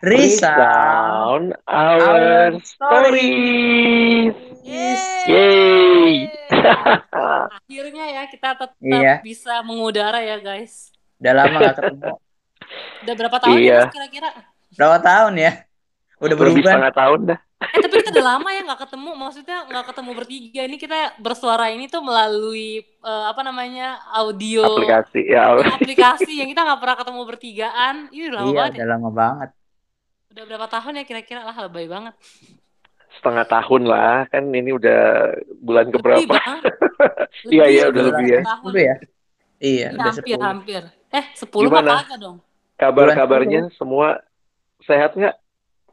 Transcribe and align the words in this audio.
Resound 0.00 1.58
our 1.66 1.98
our 1.98 2.54
stories. 2.62 4.30
Yeay. 4.62 5.26
Yeay. 5.26 6.14
Akhirnya 7.58 8.04
ya 8.08 8.22
kita 8.26 8.54
tetap 8.54 8.78
Iya. 8.78 9.18
bisa 9.20 9.58
mengudara 9.60 10.22
ya 10.22 10.38
guys. 10.38 10.94
Udah 11.18 11.32
lama 11.34 11.56
gak 11.60 11.76
ketemu. 11.76 12.02
Udah 13.02 13.14
berapa 13.16 13.36
tahun 13.38 13.58
Iya. 13.58 13.74
ya 13.74 13.90
kira-kira? 13.90 14.28
Berapa 14.72 14.98
tahun 15.00 15.34
ya? 15.34 15.52
Udah 16.18 16.30
Lebih 16.30 16.38
berubah. 16.38 16.70
setengah 16.72 16.94
tahun 16.94 17.20
dah. 17.26 17.38
Eh 17.58 17.80
tapi 17.82 17.94
kita 17.98 18.10
udah 18.12 18.26
lama 18.28 18.48
ya 18.48 18.60
nggak 18.62 18.80
ketemu. 18.86 19.10
Maksudnya 19.12 19.58
nggak 19.66 19.86
ketemu 19.90 20.10
bertiga. 20.14 20.60
Ini 20.62 20.76
kita 20.78 20.98
bersuara 21.18 21.66
ini 21.68 21.90
tuh 21.90 22.02
melalui 22.02 22.68
eh, 22.80 23.24
apa 23.26 23.42
namanya 23.42 23.98
audio 24.14 24.62
Aplikasi 24.78 25.26
ya. 25.26 25.58
aplikasi 25.58 26.38
yang 26.38 26.46
kita 26.46 26.62
nggak 26.62 26.78
pernah 26.78 26.96
ketemu 26.96 27.20
bertigaan. 27.26 27.94
Ini 28.08 28.22
udah 28.30 28.36
lama 28.36 28.46
Iya, 28.46 28.54
banget. 28.54 28.70
ya. 28.70 28.78
udah 28.78 28.88
lama 28.88 29.10
banget. 29.10 29.50
Udah 30.28 30.44
berapa 30.44 30.66
tahun 30.68 31.00
ya 31.00 31.04
kira-kira 31.08 31.40
lah 31.44 31.56
lebay 31.56 31.88
banget. 31.88 32.14
Setengah 33.16 33.46
tahun 33.48 33.82
lah. 33.88 34.28
Kan 34.28 34.52
ini 34.52 34.70
udah 34.76 35.32
bulan 35.64 35.88
keberapa? 35.88 36.28
bang. 36.28 36.60
Iya, 37.46 37.64
iya, 37.70 37.82
udah 37.86 38.02
dari 38.02 38.10
lebih 38.10 38.26
ya. 38.34 38.40
tahun. 38.42 38.70
Udah 38.74 38.82
ya? 38.82 38.96
Iya, 39.58 39.86
Iya, 39.88 39.88
udah 39.94 40.12
hampir 40.12 40.38
hampir. 40.42 40.82
Eh 41.08 41.24
10 41.38 41.46
mah 41.46 41.62
Gimana? 41.62 41.90
kagak 42.02 42.18
dong. 42.18 42.36
Kabar-kabarnya 42.78 43.60
semua 43.74 44.22
sehat 44.82 45.14
nggak? 45.14 45.34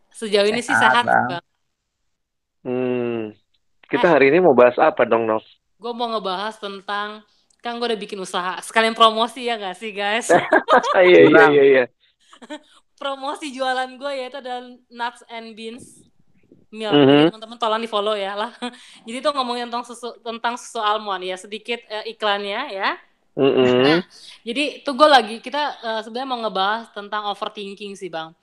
Sejauh 0.10 0.48
ini 0.50 0.62
sih 0.66 0.74
Sehat, 0.74 1.02
sehat 1.02 1.06
Bang. 1.06 1.28
bang. 1.30 1.46
Hmm. 2.66 3.22
Kita 3.86 4.08
hari 4.10 4.34
ini 4.34 4.42
mau 4.42 4.58
bahas 4.58 4.74
apa 4.82 5.06
dong, 5.06 5.30
Nov? 5.30 5.46
Gue 5.78 5.94
mau 5.94 6.10
ngebahas 6.10 6.58
tentang 6.58 7.22
kan 7.62 7.82
gue 7.82 7.88
udah 7.90 7.98
bikin 7.98 8.22
usaha 8.22 8.62
sekalian 8.62 8.94
promosi 8.94 9.50
ya 9.50 9.58
gak 9.58 9.74
sih 9.74 9.90
guys 9.90 10.30
Iya, 11.02 11.20
iya, 11.26 11.44
iya, 11.50 11.64
iya. 11.66 11.84
promosi 13.06 13.54
jualan 13.54 13.86
gue 14.02 14.12
yaitu 14.18 14.42
adalah 14.42 14.66
nuts 14.90 15.22
and 15.30 15.54
beans 15.54 16.02
meal 16.74 16.90
Mhm. 16.90 17.06
Jadi 17.06 17.24
teman-teman 17.30 17.58
tolong 17.62 17.82
di 17.86 17.86
follow 17.86 18.18
ya 18.18 18.34
lah 18.34 18.52
jadi 19.06 19.22
tuh 19.22 19.32
ngomongin 19.38 19.70
tentang 19.70 19.86
susu 19.86 20.18
tentang 20.26 20.58
susu 20.58 20.82
almond 20.82 21.22
ya 21.22 21.38
sedikit 21.38 21.78
eh, 21.86 22.18
iklannya 22.18 22.62
ya 22.74 22.98
Mm-mm. 23.38 24.00
jadi 24.48 24.82
tuh 24.82 24.96
gue 24.98 25.10
lagi 25.12 25.36
kita 25.38 25.62
eh, 25.86 26.02
sebenarnya 26.02 26.30
mau 26.34 26.40
ngebahas 26.42 26.90
tentang 26.92 27.30
overthinking 27.30 27.94
sih 27.94 28.10
bang 28.10 28.34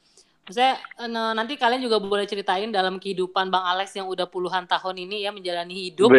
Maksudnya 0.46 0.74
eh, 1.00 1.08
n- 1.08 1.34
nanti 1.38 1.54
kalian 1.62 1.80
juga 1.86 1.98
boleh 2.02 2.26
ceritain 2.30 2.68
dalam 2.74 2.98
kehidupan 3.02 3.46
Bang 3.52 3.64
Alex 3.72 3.94
yang 3.98 4.06
udah 4.10 4.26
puluhan 4.26 4.64
tahun 4.66 4.96
ini 5.06 5.16
ya 5.26 5.30
menjalani 5.36 5.74
hidup. 5.90 6.12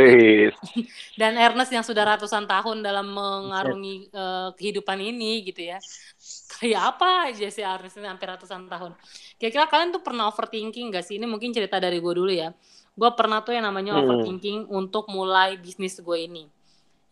Dan 1.20 1.38
Ernest 1.38 1.72
yang 1.74 1.86
sudah 1.86 2.04
ratusan 2.16 2.46
tahun 2.50 2.82
dalam 2.86 3.08
mengarungi 3.12 4.10
eh, 4.14 4.50
kehidupan 4.58 4.98
ini 5.02 5.44
gitu 5.48 5.62
ya. 5.72 5.80
Kayak 6.60 6.82
apa 6.96 7.08
aja 7.32 7.48
sih 7.52 7.64
Ernest 7.66 7.96
ini 8.00 8.08
hampir 8.08 8.28
ratusan 8.32 8.70
tahun? 8.72 8.92
Kira-kira 9.40 9.66
kalian 9.68 9.90
tuh 9.96 10.02
pernah 10.06 10.30
overthinking 10.32 10.94
gak 10.96 11.04
sih? 11.08 11.16
Ini 11.20 11.26
mungkin 11.28 11.52
cerita 11.52 11.78
dari 11.82 11.98
gue 12.00 12.14
dulu 12.16 12.32
ya. 12.32 12.54
Gue 12.94 13.10
pernah 13.18 13.42
tuh 13.46 13.54
yang 13.58 13.66
namanya 13.68 13.94
Hmm. 13.94 14.00
overthinking 14.00 14.70
untuk 14.70 15.10
mulai 15.12 15.58
bisnis 15.60 15.98
gue 16.00 16.18
ini 16.30 16.44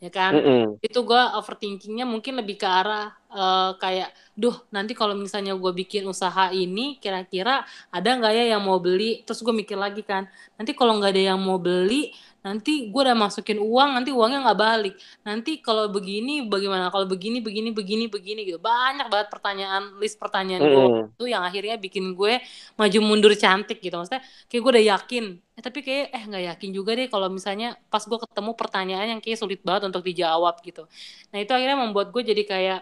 ya 0.04 0.10
kan 0.18 0.34
Mm-mm. 0.34 0.80
itu 0.82 0.98
gue 1.06 1.22
overthinkingnya 1.38 2.06
mungkin 2.10 2.34
lebih 2.42 2.56
ke 2.62 2.66
arah 2.66 3.14
eh, 3.30 3.70
kayak 3.78 4.10
duh 4.34 4.56
nanti 4.74 4.92
kalau 4.98 5.14
misalnya 5.14 5.54
gue 5.54 5.72
bikin 5.82 6.04
usaha 6.10 6.50
ini 6.50 6.98
kira-kira 7.04 7.62
ada 7.94 8.10
nggak 8.18 8.34
ya 8.34 8.44
yang 8.58 8.62
mau 8.66 8.82
beli 8.82 9.22
terus 9.26 9.40
gue 9.46 9.54
mikir 9.54 9.78
lagi 9.78 10.02
kan 10.02 10.26
nanti 10.58 10.72
kalau 10.74 10.98
nggak 10.98 11.12
ada 11.14 11.24
yang 11.34 11.40
mau 11.40 11.62
beli 11.62 12.10
nanti 12.46 12.90
gue 12.92 13.02
udah 13.06 13.18
masukin 13.18 13.58
uang 13.62 13.90
nanti 13.98 14.10
uangnya 14.10 14.40
nggak 14.46 14.60
balik. 14.66 14.94
Nanti 15.28 15.62
kalau 15.66 15.86
begini 15.94 16.32
bagaimana? 16.50 16.90
Kalau 16.94 17.06
begini 17.06 17.38
begini 17.46 17.70
begini 17.70 18.06
begini 18.10 18.40
gitu. 18.50 18.58
Banyak 18.58 19.08
banget 19.14 19.28
pertanyaan 19.34 19.84
list 20.02 20.18
pertanyaan 20.18 20.66
gue 20.74 20.84
Mm-mm. 20.86 21.14
itu 21.18 21.24
yang 21.30 21.44
akhirnya 21.46 21.76
bikin 21.78 22.18
gue 22.18 22.42
maju 22.80 22.98
mundur 23.06 23.34
cantik 23.38 23.78
gitu. 23.86 23.94
Maksudnya 23.94 24.24
kayak 24.50 24.62
gue 24.66 24.72
udah 24.76 24.86
yakin. 24.98 25.24
Eh, 25.58 25.62
tapi 25.62 25.80
kayak 25.86 26.06
eh 26.16 26.24
nggak 26.30 26.44
yakin 26.56 26.70
juga 26.74 26.92
deh 26.98 27.08
kalau 27.14 27.28
misalnya 27.30 27.78
pas 27.94 28.02
gue 28.10 28.18
ketemu 28.18 28.52
pertanyaan 28.58 29.08
yang 29.18 29.22
kayak 29.22 29.38
sulit 29.38 29.62
banget 29.62 29.94
untuk 29.94 30.02
dijawab 30.02 30.56
gitu. 30.66 30.90
Nah 31.32 31.38
itu 31.44 31.52
akhirnya 31.54 31.78
membuat 31.78 32.10
gue 32.10 32.24
jadi 32.26 32.44
kayak 32.48 32.80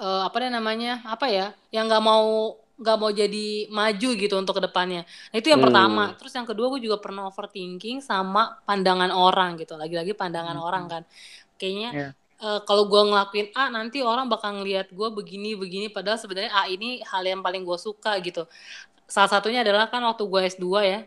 eh, 0.00 0.22
apa 0.28 0.36
namanya? 0.52 1.00
Apa 1.06 1.26
ya? 1.30 1.46
Yang 1.74 1.84
nggak 1.88 2.02
mau 2.04 2.59
nggak 2.80 2.96
mau 3.00 3.10
jadi 3.12 3.68
maju 3.68 4.08
gitu 4.16 4.34
untuk 4.40 4.54
ke 4.58 4.62
depannya 4.66 5.02
nah 5.30 5.36
itu 5.40 5.48
yang 5.52 5.60
Hmm. 5.60 5.66
pertama 5.66 6.02
terus 6.18 6.32
yang 6.38 6.48
kedua 6.48 6.66
gue 6.72 6.80
juga 6.86 6.96
pernah 7.04 7.28
overthinking 7.30 8.00
sama 8.00 8.58
pandangan 8.66 9.10
orang 9.12 9.60
gitu 9.60 9.76
lagi-lagi 9.76 10.12
pandangan 10.16 10.56
Hmm. 10.56 10.66
orang 10.66 10.84
kan 10.92 11.02
kayaknya 11.60 11.90
Iya. 11.92 12.14
eh, 12.40 12.60
kalau 12.68 12.88
gue 12.88 13.00
ngelakuin 13.10 13.48
A 13.52 13.68
nanti 13.68 14.00
orang 14.00 14.26
bakal 14.32 14.50
ngelihat 14.60 14.88
gue 14.92 15.08
begini 15.12 15.54
begini 15.60 15.86
padahal 15.92 16.16
sebenarnya 16.20 16.52
A 16.56 16.66
ini 16.72 17.04
hal 17.04 17.22
yang 17.24 17.40
paling 17.44 17.62
gue 17.68 17.78
suka 17.80 18.16
gitu 18.24 18.48
salah 19.10 19.30
satunya 19.30 19.60
adalah 19.66 19.86
kan 19.92 20.00
waktu 20.06 20.22
gue 20.24 20.40
S2 20.46 20.80
ya 20.86 20.98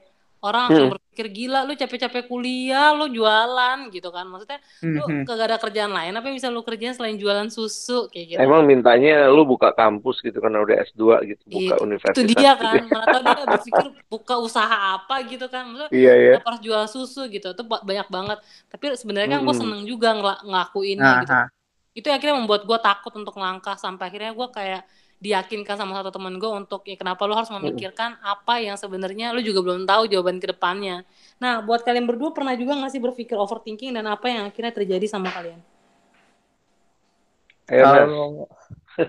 orang 0.44 0.62
langsung 0.68 0.88
Hmm. 0.92 0.96
berpikir 1.00 1.28
gila 1.32 1.64
lu 1.64 1.74
capek-capek 1.74 2.24
kuliah 2.28 2.92
lu 2.92 3.08
jualan 3.08 3.78
gitu 3.90 4.10
kan 4.12 4.26
maksudnya 4.28 4.60
lu 4.84 5.00
Mhm. 5.08 5.24
kagak 5.24 5.46
ada 5.48 5.58
kerjaan 5.58 5.92
lain 5.96 6.12
apa 6.12 6.26
yang 6.28 6.36
bisa 6.36 6.50
lu 6.52 6.62
kerjain 6.62 6.92
selain 6.92 7.16
jualan 7.16 7.48
susu 7.48 8.12
kayak 8.12 8.26
gitu 8.36 8.40
Emang 8.44 8.68
mintanya 8.68 9.32
lu 9.32 9.48
buka 9.48 9.72
kampus 9.72 10.20
gitu 10.20 10.38
karena 10.38 10.60
udah 10.60 10.76
S2 10.84 11.24
gitu, 11.24 11.40
buka 11.48 11.74
Iya, 11.74 11.76
universitas 11.80 12.20
itu 12.20 12.24
dia 12.36 12.52
gitu. 12.54 12.64
kan 12.66 12.76
mana 12.86 13.06
tahu 13.08 13.22
dia 13.24 13.36
berpikir 13.48 13.86
buka 14.12 14.36
usaha 14.38 14.78
apa 15.00 15.16
gitu 15.26 15.46
kan 15.48 15.64
maksudnya 15.72 15.92
Iya, 15.96 16.14
iya. 16.20 16.36
harus 16.44 16.60
jual 16.60 16.84
susu 16.92 17.22
gitu 17.32 17.48
itu 17.56 17.64
ba- 17.64 17.84
banyak 17.84 18.08
banget 18.12 18.38
tapi 18.68 18.86
sebenarnya 19.00 19.40
kan 19.40 19.42
gue 19.42 19.48
Mm-mm. 19.48 19.62
seneng 19.64 19.82
juga 19.88 20.10
ngela- 20.12 20.42
ngelakuinnya 20.44 21.08
Nah, 21.08 21.20
gitu 21.24 21.34
nah. 21.34 21.48
itu 21.94 22.06
yang 22.10 22.18
akhirnya 22.18 22.38
membuat 22.42 22.62
gue 22.66 22.80
takut 22.82 23.14
untuk 23.16 23.36
langkah 23.38 23.76
sampai 23.78 24.10
akhirnya 24.10 24.34
gue 24.34 24.48
kayak 24.50 24.82
diyakinkan 25.24 25.80
sama 25.80 25.96
satu 25.96 26.12
temen 26.12 26.36
gue 26.36 26.52
untuk 26.52 26.84
ya 26.84 27.00
kenapa 27.00 27.24
lu 27.24 27.32
harus 27.32 27.48
memikirkan 27.48 28.20
apa 28.20 28.60
yang 28.60 28.76
sebenarnya 28.76 29.32
lu 29.32 29.40
juga 29.40 29.64
belum 29.64 29.88
tahu 29.88 30.12
jawaban 30.12 30.44
ke 30.44 30.52
depannya. 30.52 31.08
Nah 31.40 31.64
buat 31.64 31.88
kalian 31.88 32.04
berdua 32.04 32.36
pernah 32.36 32.52
juga 32.60 32.76
nggak 32.76 32.92
sih 32.92 33.00
berpikir 33.00 33.40
overthinking 33.40 33.96
dan 33.96 34.04
apa 34.12 34.28
yang 34.28 34.44
akhirnya 34.52 34.76
terjadi 34.76 35.08
sama 35.08 35.32
kalian. 35.32 35.64
Kalau 37.72 38.04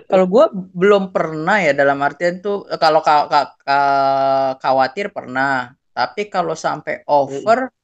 kalau 0.06 0.26
gue 0.30 0.44
belum 0.70 1.10
pernah 1.10 1.58
ya 1.58 1.75
dalam 1.75 1.98
artian 1.98 2.38
tuh 2.38 2.70
eh, 2.70 2.78
kalau 2.78 3.02
ka- 3.02 3.26
ka- 3.26 3.58
ka- 3.66 4.54
khawatir 4.62 5.10
pernah, 5.10 5.75
tapi 5.91 6.31
kalau 6.31 6.54
sampai 6.54 7.02
over 7.10 7.75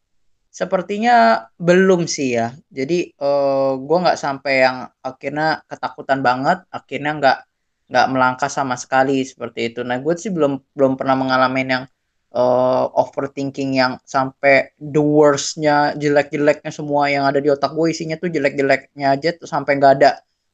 sepertinya 0.54 1.46
belum 1.58 2.06
sih 2.06 2.38
ya. 2.38 2.54
Jadi 2.70 3.10
eh, 3.10 3.72
gue 3.74 3.96
nggak 4.06 4.18
sampai 4.20 4.54
yang 4.62 4.86
akhirnya 5.02 5.66
ketakutan 5.66 6.22
banget, 6.22 6.62
akhirnya 6.70 7.12
nggak 7.18 7.38
nggak 7.90 8.06
melangkah 8.14 8.46
sama 8.46 8.78
sekali 8.78 9.26
seperti 9.26 9.74
itu. 9.74 9.80
Nah 9.82 9.98
gue 9.98 10.14
sih 10.14 10.30
belum 10.30 10.62
belum 10.78 10.94
pernah 10.94 11.18
mengalami 11.18 11.66
yang 11.66 11.84
eh, 12.30 12.84
overthinking 12.94 13.70
yang 13.74 13.92
sampai 14.06 14.70
the 14.78 15.02
worstnya 15.02 15.92
jelek-jeleknya 15.98 16.70
semua 16.70 17.10
yang 17.10 17.26
ada 17.26 17.42
di 17.42 17.50
otak 17.50 17.74
gue 17.74 17.90
isinya 17.90 18.14
tuh 18.14 18.30
jelek-jeleknya 18.30 19.06
aja 19.18 19.34
tuh 19.34 19.50
sampai 19.50 19.74
nggak 19.82 19.92
ada 19.98 20.10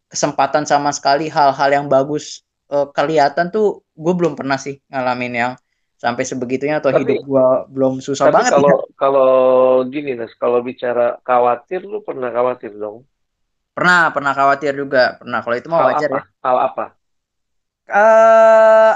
kesempatan 0.08 0.64
sama 0.64 0.88
sekali 0.96 1.28
hal-hal 1.28 1.68
yang 1.68 1.86
bagus 1.92 2.40
eh, 2.72 2.88
kelihatan 2.96 3.52
tuh 3.52 3.84
gue 3.92 4.14
belum 4.16 4.32
pernah 4.32 4.56
sih 4.56 4.80
ngalamin 4.88 5.34
yang 5.36 5.52
sampai 5.96 6.24
sebegitunya 6.28 6.80
atau 6.80 6.92
Tapi- 6.92 7.04
hidup 7.04 7.24
gue 7.24 7.46
belum 7.72 7.92
susah 8.04 8.28
Tapi 8.28 8.34
banget 8.36 8.52
kalau 8.56 8.68
ya. 8.68 8.76
kalau 8.96 9.30
gini 9.88 10.12
Nas, 10.16 10.32
kalau 10.36 10.60
bicara 10.60 11.16
khawatir 11.24 11.84
lu 11.84 12.00
pernah 12.04 12.28
khawatir 12.32 12.72
dong? 12.76 13.04
Pernah, 13.76 14.08
pernah 14.08 14.32
khawatir 14.32 14.72
juga. 14.72 15.20
Pernah. 15.20 15.44
Kalau 15.44 15.56
itu 15.60 15.68
Hal 15.68 15.84
wajar 15.92 16.08
apa? 16.08 16.16
ya. 16.16 16.22
Hal 16.40 16.56
apa? 16.72 16.84
Eh 17.86 18.94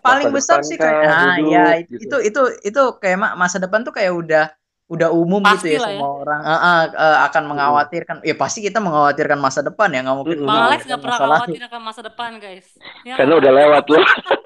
paling 0.00 0.32
Masa 0.32 0.36
besar 0.36 0.58
sih 0.64 0.76
kayak 0.80 1.04
nah 1.04 1.36
hidup, 1.36 1.52
ya 1.52 1.64
gitu. 1.84 2.00
itu 2.08 2.16
itu 2.32 2.40
itu 2.72 2.82
kayak 3.04 3.18
ma- 3.20 3.36
masa 3.36 3.60
depan 3.60 3.84
tuh 3.84 3.92
kayak 3.92 4.12
udah 4.16 4.44
udah 4.90 5.08
umum 5.12 5.44
Pasti 5.44 5.70
gitu 5.70 5.76
ya 5.76 5.80
ya. 5.86 5.86
semua 5.92 6.10
orang 6.24 6.40
eh, 6.40 6.50
eh, 6.56 6.84
eh, 6.98 7.18
akan 7.30 7.42
mengkhawatirkan 7.52 8.16
ya 8.26 8.34
pasti 8.34 8.58
kita 8.64 8.80
mengkhawatirkan 8.82 9.38
masa 9.38 9.60
depan 9.62 9.92
ya 9.92 10.00
nggak 10.02 10.16
mungkin. 10.16 10.36
Bang 10.48 10.66
Alex 10.66 10.80
nggak 10.88 11.00
pernah 11.04 11.18
khawatir 11.20 11.62
akan 11.68 11.80
masa 11.84 12.00
depan 12.02 12.30
guys 12.40 12.66
Ya 13.04 13.14
Karena 13.20 13.32
nggak? 13.36 13.42
udah 13.44 13.52
lewat 13.54 13.84
lu. 13.92 14.00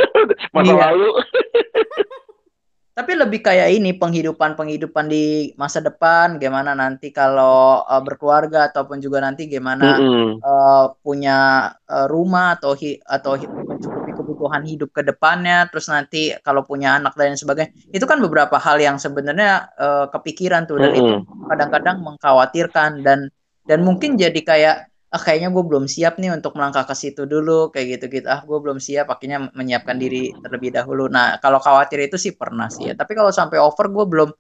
Masa 0.55 0.73
Iya. 0.75 0.85
lalu. 0.91 1.09
Tapi 2.95 3.13
lebih 3.19 3.41
kayak 3.43 3.69
ini 3.75 3.91
penghidupan-penghidupan 3.99 5.07
di 5.11 5.51
masa 5.59 5.83
depan, 5.83 6.39
gimana 6.43 6.79
nanti 6.79 7.11
kalau 7.11 7.83
eh, 7.91 8.03
berkeluarga 8.07 8.71
ataupun 8.71 8.99
juga 9.03 9.19
nanti 9.27 9.51
gimana 9.51 9.85
Mm-mm. 9.85 10.43
eh, 10.45 10.85
punya 11.03 11.33
eh, 11.91 12.07
rumah 12.07 12.55
atau 12.55 12.73
hi- 12.79 13.03
atau 13.03 13.35
hi- 13.41 13.51
mencukupi 13.71 14.11
kebutuhan 14.15 14.63
hidup 14.71 14.91
ke 14.95 15.03
depannya, 15.03 15.67
terus 15.75 15.87
nanti 15.91 16.39
kalau 16.47 16.63
punya 16.63 16.89
anak 16.99 17.13
dan 17.19 17.35
lain 17.35 17.41
sebagainya. 17.43 17.71
Itu 17.91 18.07
kan 18.07 18.19
beberapa 18.23 18.57
hal 18.63 18.79
yang 18.79 18.97
sebenarnya 19.03 19.75
eh, 19.75 20.07
kepikiran 20.15 20.63
tuh. 20.71 20.79
Dan 20.83 20.93
itu 20.95 21.11
kadang-kadang 21.51 21.97
mengkhawatirkan. 22.07 23.03
Dan 23.03 23.27
dan 23.67 23.81
mungkin 23.83 24.15
jadi 24.21 24.41
kayak 24.45 24.77
ah 25.15 25.23
kayaknya 25.23 25.49
gue 25.55 25.65
belum 25.71 25.87
siap 25.87 26.19
nih 26.19 26.35
untuk 26.35 26.59
melangkah 26.59 26.83
ke 26.91 26.95
situ 26.99 27.23
dulu 27.31 27.71
kayak 27.71 27.87
gitu-gitu. 27.99 28.27
Ah 28.27 28.43
gue 28.43 28.59
belum 28.59 28.83
siap 28.83 29.07
akhirnya 29.15 29.39
menyiapkan 29.55 29.95
diri 29.95 30.35
terlebih 30.43 30.75
dahulu. 30.75 31.07
Nah 31.07 31.39
kalau 31.39 31.63
khawatir 31.63 32.11
itu 32.11 32.19
sih 32.19 32.35
pernah 32.35 32.67
sih 32.67 32.91
ya. 32.91 32.95
Tapi 32.99 33.15
kalau 33.15 33.31
sampai 33.31 33.63
over 33.63 33.87
gue 33.95 34.05
belum 34.11 34.31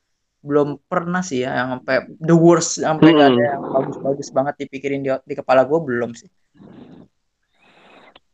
belum 0.45 0.69
pernah 0.91 1.23
sih 1.25 1.47
ya 1.47 1.57
yang 1.63 1.69
sampai 1.79 1.97
the 2.21 2.37
worst 2.37 2.83
sampai 2.83 3.17
nggak 3.17 3.31
ada 3.33 3.39
Hmm. 3.39 3.51
yang 3.55 3.63
bagus-bagus 3.71 4.29
banget 4.35 4.55
dipikirin 4.67 5.01
di, 5.01 5.11
di 5.25 5.35
kepala 5.39 5.63
gue 5.65 5.79
belum 5.79 6.11
sih. 6.13 6.29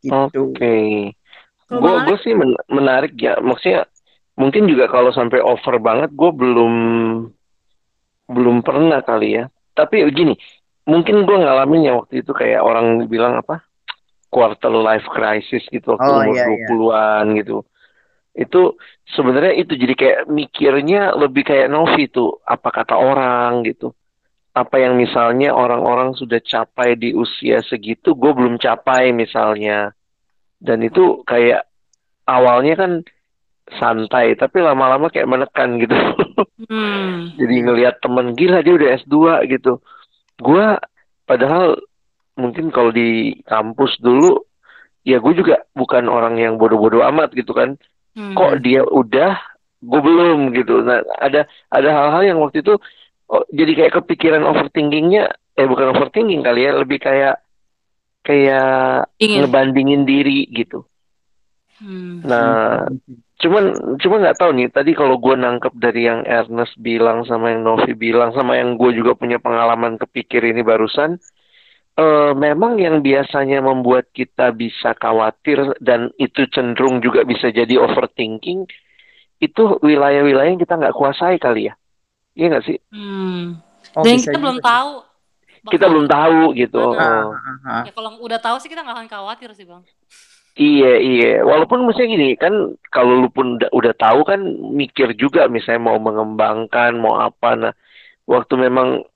Gitu. 0.01 0.17
Oke. 0.17 0.77
Kalau 1.69 1.81
gue 1.85 1.95
gue 2.09 2.17
sih 2.25 2.33
men- 2.33 2.67
menarik 2.73 3.15
ya. 3.21 3.37
Maksudnya 3.39 3.85
mungkin 4.41 4.65
juga 4.65 4.89
kalau 4.89 5.13
sampai 5.13 5.45
over 5.45 5.77
banget 5.77 6.11
gue 6.17 6.31
belum 6.33 6.75
belum 8.33 8.57
pernah 8.65 9.05
kali 9.05 9.39
ya. 9.39 9.45
Tapi 9.77 10.03
gini 10.11 10.35
mungkin 10.89 11.29
gue 11.29 11.37
ngalamin 11.37 11.89
ya 11.89 11.93
waktu 12.01 12.25
itu 12.25 12.33
kayak 12.33 12.61
orang 12.65 13.05
bilang 13.11 13.37
apa 13.41 13.65
quarter 14.31 14.71
life 14.71 15.05
crisis 15.11 15.67
gitu 15.69 15.99
waktu 15.99 16.07
Oh 16.09 16.23
umur 16.23 16.35
iya 16.39 16.47
iya. 16.47 16.69
20-an 16.71 17.25
gitu. 17.43 17.57
Itu 18.31 18.79
sebenarnya 19.11 19.59
itu 19.59 19.75
jadi 19.75 19.95
kayak 19.99 20.21
mikirnya 20.31 21.19
lebih 21.19 21.43
kayak 21.43 21.69
Novi 21.69 22.07
tuh 22.09 22.39
apa 22.47 22.71
kata 22.71 22.95
orang 22.95 23.67
gitu. 23.67 23.93
Apa 24.55 24.83
yang 24.83 24.99
misalnya 24.99 25.55
orang-orang 25.55 26.15
sudah 26.15 26.39
capai 26.43 26.95
di 26.95 27.15
usia 27.15 27.63
segitu 27.67 28.15
gue 28.15 28.31
belum 28.31 28.57
capai 28.57 29.11
misalnya. 29.11 29.91
Dan 30.63 30.87
itu 30.87 31.27
kayak 31.27 31.67
awalnya 32.27 32.75
kan 32.79 32.93
santai 33.71 34.35
tapi 34.35 34.63
lama-lama 34.63 35.11
kayak 35.11 35.29
menekan 35.29 35.77
gitu. 35.83 35.95
Hmm, 36.71 37.35
jadi 37.35 37.67
ngelihat 37.67 37.99
temen 37.99 38.39
gila 38.39 38.63
dia 38.63 38.79
udah 38.79 38.95
S2 39.03 39.43
gitu 39.51 39.83
gua 40.41 40.81
padahal 41.29 41.79
mungkin 42.41 42.73
kalau 42.73 42.91
di 42.91 43.41
kampus 43.45 44.01
dulu 44.01 44.41
ya 45.05 45.21
gue 45.21 45.33
juga 45.37 45.65
bukan 45.73 46.09
orang 46.09 46.37
yang 46.41 46.55
bodoh-bodoh 46.61 47.05
amat 47.13 47.33
gitu 47.37 47.53
kan 47.57 47.77
hmm. 48.17 48.37
kok 48.37 48.61
dia 48.65 48.85
udah 48.85 49.37
gue 49.81 50.01
belum 50.01 50.53
gitu 50.57 50.85
nah 50.85 51.01
ada 51.21 51.49
ada 51.73 51.89
hal-hal 51.89 52.23
yang 52.35 52.39
waktu 52.41 52.61
itu 52.61 52.77
oh, 53.33 53.45
jadi 53.49 53.73
kayak 53.77 53.93
kepikiran 54.03 54.45
overthinkingnya 54.45 55.33
eh 55.57 55.67
bukan 55.69 55.97
overthinking 55.97 56.45
kali 56.45 56.69
ya 56.69 56.73
lebih 56.77 57.01
kayak 57.01 57.41
kayak 58.21 59.09
Ingin. 59.17 59.49
ngebandingin 59.49 60.05
diri 60.05 60.49
gitu 60.49 60.85
Hmm. 61.81 62.21
nah 62.29 62.85
cuman 63.41 63.65
cuman 63.97 64.19
nggak 64.21 64.39
tahu 64.39 64.51
nih 64.53 64.69
tadi 64.69 64.93
kalau 64.93 65.17
gue 65.17 65.33
nangkep 65.33 65.73
dari 65.81 66.05
yang 66.05 66.21
Ernest 66.29 66.77
bilang 66.77 67.25
sama 67.25 67.51
yang 67.57 67.65
Novi 67.65 67.97
bilang 67.97 68.37
sama 68.37 68.61
yang 68.61 68.77
gue 68.77 68.93
juga 68.93 69.17
punya 69.17 69.41
pengalaman 69.41 69.97
kepikir 69.97 70.45
ini 70.45 70.61
barusan 70.61 71.17
eh 71.97 72.33
memang 72.37 72.77
yang 72.77 73.01
biasanya 73.01 73.65
membuat 73.65 74.13
kita 74.13 74.53
bisa 74.53 74.93
khawatir 74.95 75.75
dan 75.81 76.13
itu 76.21 76.47
cenderung 76.53 77.01
juga 77.01 77.25
bisa 77.25 77.49
jadi 77.49 77.81
overthinking 77.81 78.69
itu 79.41 79.63
wilayah-wilayah 79.81 80.53
yang 80.53 80.61
kita 80.61 80.77
nggak 80.77 80.97
kuasai 80.97 81.41
kali 81.41 81.73
ya 81.73 81.75
iya 82.37 82.47
nggak 82.53 82.65
sih 82.69 82.79
Hmm. 82.93 83.57
Oh, 83.97 84.05
Dan 84.05 84.21
kita 84.23 84.37
juga 84.37 84.43
belum 84.45 84.59
sih. 84.61 84.65
tahu. 84.69 84.93
kita 85.67 85.87
belum 85.91 86.07
tahu 86.07 86.41
gitu? 86.55 86.79
Oh. 86.79 86.95
Ah, 86.95 87.27
ah, 87.35 87.59
ah. 87.67 87.83
Ya 87.85 87.93
kalau 87.93 88.17
udah 88.23 88.39
tahu 88.39 88.57
sih 88.63 88.71
kita 88.71 88.87
nggak 88.87 88.97
akan 88.97 89.09
khawatir 89.11 89.51
sih 89.57 89.67
bang. 89.67 89.83
Iya 90.59 90.99
iya, 90.99 91.29
walaupun 91.47 91.87
misalnya 91.87 92.11
gini 92.19 92.29
kan 92.35 92.75
kalau 92.91 93.23
lu 93.23 93.29
pun 93.31 93.55
udah, 93.57 93.71
udah 93.71 93.93
tahu 93.95 94.21
kan 94.27 94.41
mikir 94.75 95.15
juga 95.15 95.47
misalnya 95.47 95.89
mau 95.89 95.99
mengembangkan 96.03 96.99
mau 96.99 97.23
apa. 97.23 97.55
Nah 97.55 97.73
waktu 98.27 98.55
memang 98.59 99.07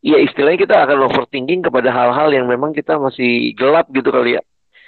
ya 0.00 0.16
istilahnya 0.22 0.62
kita 0.62 0.76
akan 0.86 1.10
overthinking 1.10 1.66
kepada 1.66 1.90
hal-hal 1.90 2.30
yang 2.32 2.46
memang 2.46 2.70
kita 2.72 2.96
masih 2.96 3.52
gelap 3.58 3.90
gitu 3.90 4.08
kali 4.14 4.38
ya. 4.38 4.42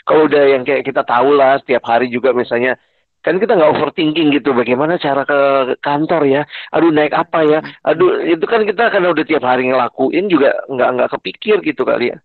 Kalau 0.07 0.31
udah 0.31 0.43
yang 0.55 0.63
kayak 0.63 0.87
kita 0.87 1.03
tahu 1.03 1.35
lah 1.35 1.59
setiap 1.63 1.83
hari 1.87 2.09
juga 2.15 2.31
misalnya 2.31 2.79
kan 3.23 3.39
kita 3.39 3.55
nggak 3.55 3.73
overthinking 3.79 4.35
gitu 4.39 4.55
bagaimana 4.55 5.03
cara 5.03 5.27
ke 5.27 5.39
kantor 5.83 6.23
ya? 6.31 6.43
Aduh 6.73 6.95
naik 6.95 7.13
apa 7.15 7.43
ya? 7.43 7.59
Aduh 7.85 8.23
itu 8.23 8.45
kan 8.47 8.63
kita 8.63 8.89
karena 8.89 9.11
udah 9.11 9.25
tiap 9.27 9.45
hari 9.45 9.67
ngelakuin 9.67 10.31
juga 10.31 10.63
nggak 10.71 10.89
nggak 10.95 11.11
kepikir 11.19 11.59
gitu 11.67 11.83
kali 11.83 12.15
ya 12.15 12.19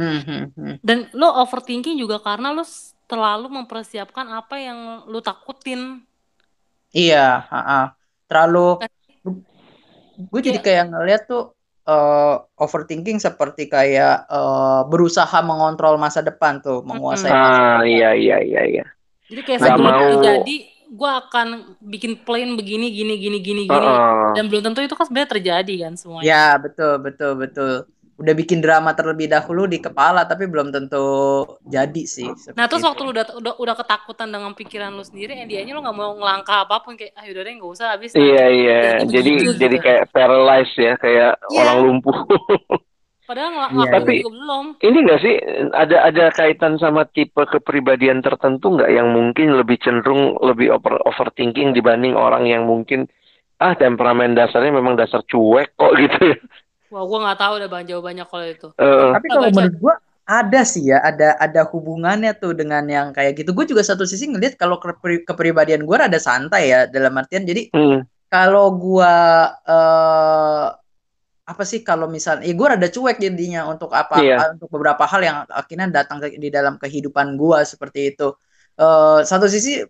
Hmm, 0.00 0.20
hmm, 0.24 0.44
hmm. 0.56 0.74
Dan 0.80 0.98
lo 1.12 1.28
overthinking 1.44 2.00
juga 2.00 2.16
karena 2.24 2.56
lo 2.56 2.64
terlalu 3.04 3.52
mempersiapkan 3.52 4.24
apa 4.32 4.56
yang 4.56 5.04
lo 5.04 5.20
takutin. 5.20 6.00
Iya, 6.90 7.44
ah, 7.46 7.56
ah. 7.60 7.84
Terlalu 8.24 8.80
gue 10.30 10.40
jadi 10.40 10.58
Iya. 10.58 10.64
kayak 10.64 10.84
ngeliat 10.88 11.22
tuh 11.28 11.52
eh, 11.84 12.34
overthinking 12.56 13.18
seperti 13.20 13.68
kayak 13.68 14.24
eh, 14.30 14.80
berusaha 14.88 15.38
mengontrol 15.44 16.00
masa 16.00 16.24
depan 16.24 16.64
tuh, 16.64 16.80
menguasai 16.86 17.30
masa 17.30 17.60
ah 17.60 17.80
depan. 17.82 17.82
iya 17.84 18.10
iya 18.16 18.36
iya 18.40 18.62
iya 18.64 18.84
Jadi 19.30 19.40
kayak 19.46 19.60
sebelum 19.62 19.94
mau. 19.94 20.02
terjadi, 20.18 20.56
gue 20.90 21.10
akan 21.22 21.46
bikin 21.78 22.12
plan 22.26 22.50
begini, 22.58 22.90
gini, 22.90 23.14
gini, 23.14 23.38
gini, 23.38 23.62
gini. 23.70 23.70
Heeh. 23.70 24.34
Dan 24.34 24.50
belum 24.50 24.62
tentu 24.66 24.82
itu 24.82 24.94
kan 24.98 25.06
sebenarnya 25.06 25.30
terjadi 25.38 25.74
kan 25.86 25.92
semuanya. 25.94 26.26
Ya, 26.26 26.46
betul, 26.58 26.98
betul, 26.98 27.32
betul. 27.38 27.86
Udah 28.20 28.34
bikin 28.34 28.60
drama 28.60 28.92
terlebih 28.92 29.26
dahulu 29.26 29.64
di 29.64 29.80
kepala, 29.80 30.22
tapi 30.22 30.44
belum 30.44 30.68
tentu 30.68 31.00
jadi 31.64 32.02
sih. 32.04 32.28
Nah 32.52 32.68
terus 32.68 32.84
itu. 32.84 32.88
waktu 32.92 33.00
lu 33.00 33.10
udah, 33.10 33.24
udah 33.34 33.54
udah 33.56 33.74
ketakutan 33.74 34.28
dengan 34.28 34.52
pikiran 34.52 34.92
lu 34.92 35.00
sendiri, 35.00 35.34
endingnya 35.34 35.72
lu 35.72 35.80
nggak 35.80 35.96
mau 35.96 36.12
ngelangkah 36.14 36.68
apa 36.68 36.80
pun 36.80 36.94
kayak 36.94 37.16
ah 37.16 37.24
yaudah 37.24 37.42
deh 37.42 37.54
nggak 37.56 37.72
usah 37.72 37.86
habis. 37.90 38.12
Iya 38.12 38.44
iya, 38.46 38.78
Jadi 39.00 39.08
jadi 39.10 39.30
begitu 39.34 39.52
jadi 39.56 39.74
gitu. 39.74 39.84
kayak 39.88 40.02
paralyzed 40.10 40.76
ya, 40.76 40.92
kayak 40.94 41.32
Iya. 41.40 41.58
orang 41.58 41.76
lumpuh. 41.80 42.16
Padahal 43.24 43.48
ngel- 43.48 43.62
Iya, 43.62 43.70
ngelakuin 43.72 43.94
Tapi- 43.96 44.18
juga 44.18 44.30
belum. 44.34 44.64
Ini 44.76 44.98
nggak 45.00 45.20
sih 45.20 45.34
ada 45.72 45.96
ada 46.02 46.24
kaitan 46.30 46.74
sama 46.76 47.02
tipe 47.06 47.40
kepribadian 47.40 48.20
tertentu 48.20 48.74
nggak 48.74 48.90
yang 48.90 49.08
mungkin 49.08 49.54
lebih 49.54 49.78
cenderung 49.78 50.34
lebih 50.40 50.74
over 50.74 50.98
overthinking 51.06 51.70
dibanding 51.70 52.12
orang 52.12 52.44
yang 52.44 52.66
mungkin 52.66 53.06
ah 53.56 53.72
temperamen 53.72 54.34
dasarnya 54.34 54.74
memang 54.74 54.92
dasar 54.94 55.22
cuek 55.22 55.72
kok 55.72 55.94
gitu 56.02 56.20
ya. 56.26 56.38
Wah 56.90 57.04
gue 57.06 57.18
nggak 57.22 57.38
tahu 57.38 57.52
udah 57.62 57.68
bang 57.70 57.84
jawabannya 57.86 58.24
kalau 58.26 58.44
itu. 58.50 58.68
Eh, 58.74 59.10
Tapi 59.14 59.26
kalau 59.30 59.46
Baca. 59.46 59.54
menurut 59.54 59.76
gua 59.78 59.94
ada 60.30 60.60
sih 60.62 60.90
ya, 60.90 60.98
ada 61.02 61.34
ada 61.38 61.62
hubungannya 61.70 62.34
tuh 62.38 62.54
dengan 62.54 62.82
yang 62.86 63.10
kayak 63.10 63.38
gitu. 63.38 63.50
Gue 63.54 63.66
juga 63.66 63.82
satu 63.82 64.06
sisi 64.06 64.30
ngeliat 64.30 64.54
kalau 64.58 64.78
kepri- 64.82 65.22
kepribadian 65.26 65.82
gua 65.86 66.06
rada 66.06 66.18
santai 66.18 66.70
ya 66.70 66.86
dalam 66.90 67.14
artian 67.18 67.46
jadi 67.46 67.70
hmm, 67.70 68.06
kalau 68.30 68.74
gua 68.74 69.14
eh 69.66 70.66
apa 71.50 71.62
sih 71.66 71.82
kalau 71.82 72.06
misalnya 72.06 72.46
ya 72.46 72.54
gua 72.54 72.78
rada 72.78 72.86
cuek 72.86 73.18
jadinya 73.18 73.66
untuk 73.66 73.90
apa 73.90 74.22
Iya. 74.22 74.54
untuk 74.54 74.70
beberapa 74.70 75.02
hal 75.02 75.20
yang 75.22 75.38
akhirnya 75.50 75.90
datang 75.90 76.22
ke, 76.22 76.38
di 76.38 76.46
dalam 76.50 76.78
kehidupan 76.78 77.34
gua 77.34 77.66
seperti 77.66 78.14
itu. 78.14 78.34
Eh 78.78 79.18
satu 79.26 79.46
sisi 79.50 79.82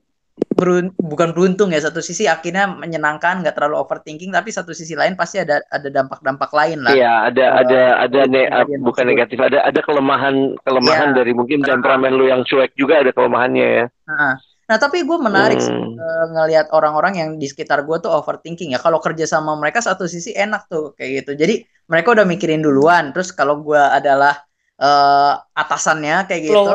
berun- 0.51 0.93
bukan 0.97 1.33
beruntung 1.33 1.71
ya 1.71 1.81
satu 1.81 1.99
sisi 1.99 2.25
akhirnya 2.25 2.69
menyenangkan 2.69 3.41
nggak 3.41 3.55
terlalu 3.55 3.81
overthinking 3.81 4.29
tapi 4.29 4.51
satu 4.51 4.71
sisi 4.71 4.93
lain 4.93 5.15
pasti 5.15 5.41
ada 5.41 5.61
ada 5.67 5.89
dampak-dampak 5.89 6.51
lain 6.51 6.81
lah. 6.81 6.93
Iya 6.93 7.13
ada 7.29 7.45
Eh, 7.45 7.61
ada 7.63 7.81
ada 8.05 8.21
ne- 8.25 8.47
kepribadian 8.47 8.81
bukan 8.81 8.97
tersebut. 9.01 9.11
negatif 9.11 9.39
ada 9.41 9.59
ada 9.63 9.81
kelemahan 9.81 10.35
kelemahan 10.61 11.09
Iya. 11.13 11.17
dari 11.17 11.33
mungkin 11.33 11.59
temperamen 11.61 12.13
lu 12.13 12.27
yang 12.27 12.43
cuek 12.43 12.73
juga 12.75 13.01
ada 13.01 13.11
kelemahannya 13.11 13.67
ya. 13.67 13.85
Nah, 14.07 14.35
nah, 14.67 14.77
tapi 14.77 15.03
gue 15.03 15.19
menarik 15.19 15.59
sih 15.59 15.71
Hmm. 15.71 15.97
eh, 15.97 16.27
ngelihat 16.31 16.71
orang-orang 16.71 17.15
yang 17.17 17.31
di 17.35 17.47
sekitar 17.47 17.83
gue 17.83 17.97
tuh 17.99 18.11
overthinking 18.11 18.73
ya. 18.73 18.79
Kalau 18.79 18.99
kerja 18.99 19.25
sama 19.25 19.55
mereka 19.55 19.81
satu 19.81 20.05
sisi 20.05 20.31
enak 20.31 20.67
tuh 20.67 20.93
kayak 20.95 21.25
gitu. 21.25 21.33
Jadi 21.35 21.55
mereka 21.87 22.15
udah 22.15 22.23
mikirin 22.23 22.61
duluan. 22.61 23.11
Terus 23.11 23.31
kalau 23.31 23.61
gue 23.61 23.81
adalah 23.81 24.39
eh, 24.77 25.33
atasannya 25.53 26.25
kayak 26.25 26.43
gitu. 26.47 26.73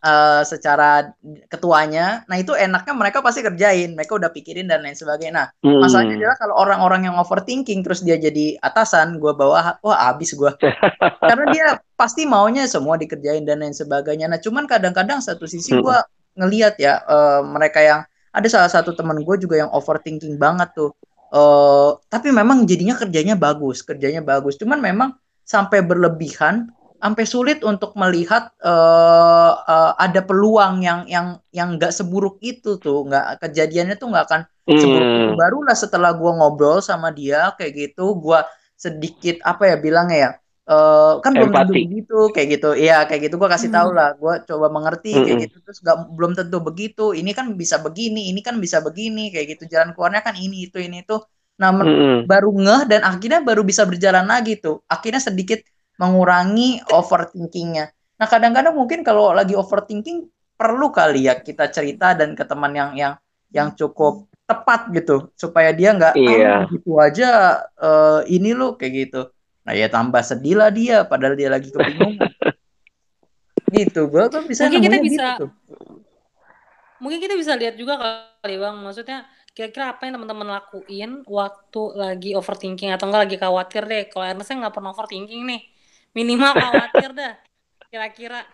Eh, 0.00 0.42
secara 0.48 1.12
ketuanya, 1.46 2.24
nah 2.24 2.40
itu 2.40 2.56
enaknya 2.56 2.92
mereka 2.96 3.20
pasti 3.20 3.44
kerjain. 3.44 3.92
Mereka 3.92 4.16
udah 4.16 4.32
pikirin 4.32 4.66
dan 4.66 4.80
lain 4.80 4.96
sebagainya. 4.96 5.32
Nah, 5.32 5.48
Hmm. 5.60 5.80
masalahnya 5.84 6.16
adalah 6.16 6.36
kalau 6.40 6.54
orang-orang 6.56 7.12
yang 7.12 7.16
overthinking 7.20 7.84
terus 7.84 8.00
dia 8.00 8.16
jadi 8.16 8.56
atasan, 8.64 9.20
gue 9.20 9.32
bawa, 9.36 9.76
wah 9.84 9.98
abis 10.08 10.32
gue. 10.32 10.52
Karena 11.30 11.44
dia 11.52 11.66
pasti 11.94 12.24
maunya 12.24 12.64
semua 12.64 12.96
dikerjain 12.96 13.44
dan 13.44 13.60
lain 13.60 13.76
sebagainya. 13.76 14.26
Nah, 14.26 14.40
cuman 14.40 14.64
kadang-kadang 14.64 15.20
satu 15.20 15.44
sisi 15.44 15.76
gue 15.76 15.96
ngeliat 16.40 16.80
ya 16.80 17.00
eh, 17.04 17.40
mereka 17.44 17.84
yang 17.84 18.00
ada 18.30 18.46
salah 18.46 18.70
satu 18.70 18.94
teman 18.94 19.20
gue 19.20 19.36
juga 19.36 19.60
yang 19.60 19.70
overthinking 19.74 20.40
banget 20.40 20.72
tuh. 20.72 20.96
Eh, 21.30 21.90
tapi 22.08 22.32
memang 22.32 22.64
jadinya 22.64 22.96
kerjanya 22.96 23.36
bagus, 23.36 23.84
kerjanya 23.84 24.24
bagus. 24.24 24.56
Cuman 24.56 24.80
memang 24.80 25.14
sampai 25.44 25.82
berlebihan, 25.82 26.70
sampai 27.02 27.24
sulit 27.32 27.58
untuk 27.70 27.90
melihat 28.02 28.42
eh, 28.64 29.52
eh, 29.72 29.90
ada 30.04 30.20
peluang 30.28 30.74
yang 30.86 31.00
yang 31.14 31.26
yang 31.58 31.68
nggak 31.76 31.92
seburuk 31.98 32.34
itu 32.44 32.68
tuh, 32.84 32.96
nggak 33.08 33.24
kejadiannya 33.42 33.94
tuh 34.00 34.08
nggak 34.12 34.24
akan 34.28 34.42
seburuk 34.80 35.10
itu. 35.18 35.28
Hmm. 35.28 35.40
Barulah 35.40 35.76
setelah 35.82 36.10
gua 36.20 36.30
ngobrol 36.38 36.78
sama 36.84 37.08
dia 37.18 37.50
kayak 37.58 37.72
gitu, 37.80 38.02
gua 38.24 38.38
sedikit 38.84 39.36
apa 39.50 39.62
ya 39.70 39.76
bilangnya 39.84 40.16
ya, 40.24 40.30
eh, 40.70 41.12
kan 41.24 41.32
belum 41.38 41.52
tentu 41.56 41.72
begitu 41.82 42.14
kayak 42.34 42.48
gitu. 42.60 42.66
Iya 42.82 42.94
kayak 43.08 43.20
gitu 43.28 43.34
gua 43.40 43.50
kasih 43.54 43.70
tahu 43.74 43.88
Hmm. 43.88 43.98
lah, 43.98 44.08
gua 44.20 44.32
coba 44.48 44.66
mengerti 44.76 45.08
kayak 45.24 45.38
Mm-mm. 45.38 45.50
gitu 45.50 45.56
terus 45.64 45.78
nggak 45.84 45.96
belum 46.16 46.32
tentu 46.38 46.56
begitu. 46.68 47.02
Ini 47.20 47.30
kan 47.38 47.46
bisa 47.62 47.76
begini, 47.86 48.20
ini 48.30 48.40
kan 48.46 48.56
bisa 48.64 48.78
begini 48.86 49.20
kayak 49.32 49.46
gitu. 49.56 49.64
Jalan 49.74 49.90
keluarnya 49.96 50.20
kan 50.26 50.34
ini 50.36 50.56
itu 50.68 50.76
ini 50.86 50.96
itu. 51.04 51.14
Nah 51.60 51.70
Mm-mm. 51.80 52.30
baru 52.30 52.48
ngeh 52.62 52.80
dan 52.90 53.00
akhirnya 53.10 53.40
baru 53.48 53.62
bisa 53.70 53.82
berjalan 53.90 54.26
lagi 54.32 54.52
tuh. 54.64 54.74
Akhirnya 54.94 55.20
sedikit 55.28 55.60
mengurangi 56.00 56.80
overthinkingnya. 56.88 57.92
Nah 58.16 58.26
kadang-kadang 58.26 58.72
mungkin 58.72 59.04
kalau 59.04 59.36
lagi 59.36 59.52
overthinking 59.52 60.24
perlu 60.56 60.88
kali 60.88 61.28
ya 61.28 61.36
kita 61.36 61.68
cerita 61.68 62.16
dan 62.16 62.32
ke 62.32 62.44
teman 62.44 62.72
yang 62.72 62.90
yang 62.96 63.12
yang 63.52 63.68
cukup 63.76 64.24
tepat 64.44 64.88
gitu 64.90 65.28
supaya 65.36 65.70
dia 65.70 65.92
nggak 65.92 66.14
Iya. 66.16 66.64
"Ah, 66.64 66.72
gitu 66.72 66.96
aja 66.96 67.28
eh, 67.76 68.20
ini 68.32 68.56
lo 68.56 68.74
kayak 68.74 68.92
gitu. 68.96 69.22
Nah 69.68 69.76
ya 69.76 69.86
tambah 69.86 70.24
sedih 70.24 70.56
lah 70.56 70.72
dia 70.72 71.04
padahal 71.04 71.36
dia 71.36 71.52
lagi 71.52 71.68
kebingungan. 71.68 72.16
gitu, 73.76 74.10
gue 74.10 74.24
kan 74.26 74.42
bisa 74.44 74.66
Mungkin 74.66 74.82
kita 74.82 74.98
bisa- 74.98 75.36
gitu 75.38 75.46
tuh. 75.46 75.50
mungkin 77.00 77.16
kita 77.16 77.32
bisa 77.32 77.56
lihat 77.56 77.80
juga 77.80 77.96
kali 77.96 78.60
bang 78.60 78.76
maksudnya 78.76 79.24
kira-kira 79.56 79.96
apa 79.96 80.04
yang 80.04 80.20
teman-teman 80.20 80.52
lakuin 80.52 81.24
waktu 81.24 81.82
lagi 81.96 82.30
overthinking 82.36 82.92
atau 82.92 83.08
enggak 83.08 83.24
lagi 83.24 83.36
khawatir 83.40 83.82
deh 83.88 84.04
kalau 84.12 84.28
Ernest 84.28 84.52
nggak 84.52 84.68
pernah 84.68 84.92
overthinking 84.92 85.48
nih 85.48 85.60
minimal 86.16 86.52
khawatir 86.54 87.10
dah 87.14 87.34
kira-kira. 87.90 88.46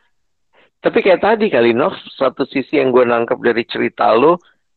Tapi 0.80 0.98
kayak 1.02 1.22
tadi 1.24 1.46
kali 1.48 1.72
Nov 1.72 1.96
satu 2.16 2.44
sisi 2.46 2.78
yang 2.78 2.92
gue 2.92 3.04
nangkep 3.04 3.38
dari 3.42 3.64
cerita 3.66 4.12
lu 4.14 4.36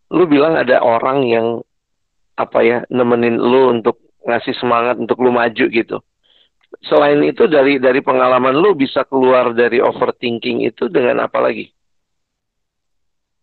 lu 0.09 0.23
bilang 0.25 0.57
ada 0.57 0.81
orang 0.81 1.19
yang 1.27 1.47
apa 2.39 2.59
ya 2.63 2.77
nemenin 2.89 3.37
lu 3.37 3.69
untuk 3.69 3.99
ngasih 4.25 4.55
semangat 4.57 4.97
untuk 4.97 5.19
lu 5.21 5.29
maju 5.29 5.65
gitu. 5.69 5.97
Selain 6.85 7.19
itu 7.25 7.49
dari 7.49 7.81
dari 7.81 7.99
pengalaman 7.99 8.55
lu 8.55 8.77
bisa 8.77 9.03
keluar 9.05 9.51
dari 9.53 9.81
overthinking 9.81 10.63
itu 10.65 10.87
dengan 10.87 11.25
apa 11.25 11.41
lagi? 11.41 11.69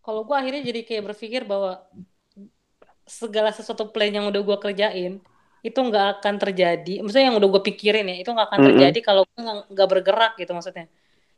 Kalau 0.01 0.23
gue 0.23 0.37
akhirnya 0.39 0.63
jadi 0.63 0.81
kayak 0.87 1.03
berpikir 1.13 1.43
bahwa 1.43 1.83
segala 3.07 3.51
sesuatu 3.51 3.91
plan 3.91 4.11
yang 4.11 4.27
udah 4.31 4.43
gue 4.43 4.59
kerjain 4.59 5.23
itu 5.67 5.79
nggak 5.89 6.07
akan 6.19 6.35
terjadi. 6.39 6.95
Maksudnya 7.03 7.27
yang 7.33 7.37
udah 7.43 7.49
gue 7.51 7.63
pikirin 7.75 8.07
ya 8.07 8.17
itu 8.23 8.31
nggak 8.31 8.47
akan 8.55 8.61
terjadi 8.71 8.99
mm 8.99 9.03
-hmm. 9.03 9.09
kalau 9.09 9.23
gue 9.27 9.41
nggak 9.75 9.89
bergerak 9.91 10.33
gitu 10.39 10.53
maksudnya. 10.55 10.87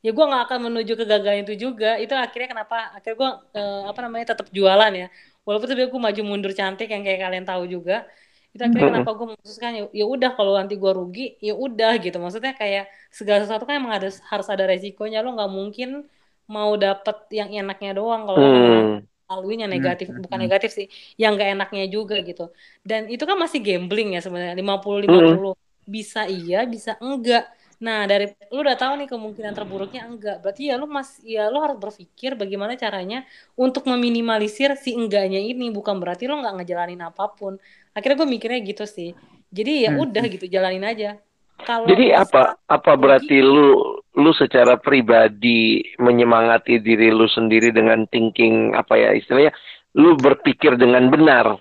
Ya 0.04 0.10
gue 0.14 0.24
nggak 0.30 0.42
akan 0.46 0.58
menuju 0.68 0.92
kegagalan 1.00 1.40
itu 1.48 1.54
juga. 1.56 1.96
Itu 1.96 2.12
akhirnya 2.12 2.48
kenapa? 2.52 2.92
Akhirnya 2.92 3.16
gue 3.16 3.30
uh, 3.56 3.82
apa 3.88 4.00
namanya 4.04 4.36
tetap 4.36 4.46
jualan 4.52 4.92
ya. 4.92 5.08
Walaupun 5.48 5.66
tapi 5.72 5.88
gue 5.88 6.00
maju 6.06 6.20
mundur 6.28 6.52
cantik 6.52 6.88
yang 6.92 7.00
kayak 7.00 7.20
kalian 7.24 7.44
tahu 7.48 7.64
juga 7.64 8.04
itu 8.48 8.64
akhirnya 8.64 8.80
mm 8.80 8.88
-hmm. 8.88 9.04
kenapa 9.04 9.10
gue 9.12 9.26
memutuskan 9.36 9.70
ya, 9.76 9.84
ya 9.92 10.04
udah 10.08 10.30
kalau 10.32 10.52
nanti 10.56 10.74
gue 10.76 10.92
rugi 10.92 11.26
ya 11.40 11.54
udah 11.56 11.92
gitu. 12.00 12.16
Maksudnya 12.20 12.52
kayak 12.52 12.84
segala 13.08 13.44
sesuatu 13.44 13.64
kan 13.64 13.80
emang 13.80 13.96
ada 13.96 14.08
harus 14.12 14.48
ada 14.52 14.64
resikonya. 14.68 15.24
Lo 15.24 15.32
nggak 15.36 15.50
mungkin 15.52 16.04
mau 16.48 16.72
dapet 16.76 17.16
yang 17.32 17.48
enaknya 17.52 17.92
doang 17.96 18.24
kalau 18.28 18.40
mm 18.40 19.08
laluin 19.28 19.68
yang 19.68 19.72
negatif 19.72 20.08
hmm. 20.08 20.24
bukan 20.24 20.38
negatif 20.40 20.70
sih 20.72 20.86
yang 21.20 21.36
gak 21.36 21.52
enaknya 21.54 21.84
juga 21.92 22.16
gitu. 22.24 22.48
Dan 22.80 23.12
itu 23.12 23.22
kan 23.28 23.36
masih 23.36 23.60
gambling 23.60 24.16
ya 24.16 24.20
sebenarnya 24.24 24.56
50 24.56 25.04
50 25.04 25.12
hmm. 25.12 25.54
bisa 25.84 26.24
iya 26.24 26.64
bisa 26.64 26.96
enggak. 26.98 27.44
Nah 27.78 28.08
dari 28.10 28.34
lu 28.50 28.64
udah 28.64 28.74
tahu 28.74 28.92
nih 29.04 29.08
kemungkinan 29.12 29.52
terburuknya 29.52 30.08
enggak. 30.08 30.40
Berarti 30.40 30.72
ya 30.72 30.74
lu 30.80 30.88
mas 30.88 31.20
ya 31.22 31.52
lu 31.52 31.60
harus 31.60 31.78
berpikir 31.78 32.34
bagaimana 32.34 32.74
caranya 32.74 33.28
untuk 33.54 33.84
meminimalisir 33.86 34.74
si 34.80 34.96
enggaknya 34.96 35.38
ini. 35.38 35.68
Bukan 35.70 36.00
berarti 36.00 36.24
lu 36.24 36.40
nggak 36.40 36.64
ngejalanin 36.64 37.04
apa 37.04 37.30
pun. 37.36 37.60
Akhirnya 37.92 38.24
gue 38.24 38.28
mikirnya 38.32 38.60
gitu 38.64 38.88
sih. 38.88 39.12
Jadi 39.52 39.86
ya 39.86 39.92
hmm. 39.92 40.02
udah 40.08 40.24
gitu 40.28 40.46
jalanin 40.48 40.84
aja 40.84 41.20
kalau 41.66 41.86
jadi 41.90 42.22
apa 42.22 42.54
apa 42.70 42.92
berarti 42.94 43.42
lu 43.42 43.98
lu 44.18 44.30
secara 44.34 44.78
pribadi 44.78 45.82
menyemangati 45.98 46.82
diri 46.82 47.10
lu 47.10 47.26
sendiri 47.30 47.70
dengan 47.70 48.06
thinking 48.10 48.74
apa 48.74 48.98
ya 48.98 49.10
istilahnya 49.14 49.54
lu 49.98 50.14
berpikir 50.18 50.78
dengan 50.78 51.10
benar? 51.10 51.58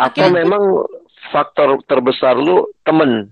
Atau 0.00 0.32
okay. 0.32 0.36
memang 0.36 0.88
faktor 1.30 1.80
terbesar 1.84 2.36
lu 2.36 2.68
temen 2.84 3.28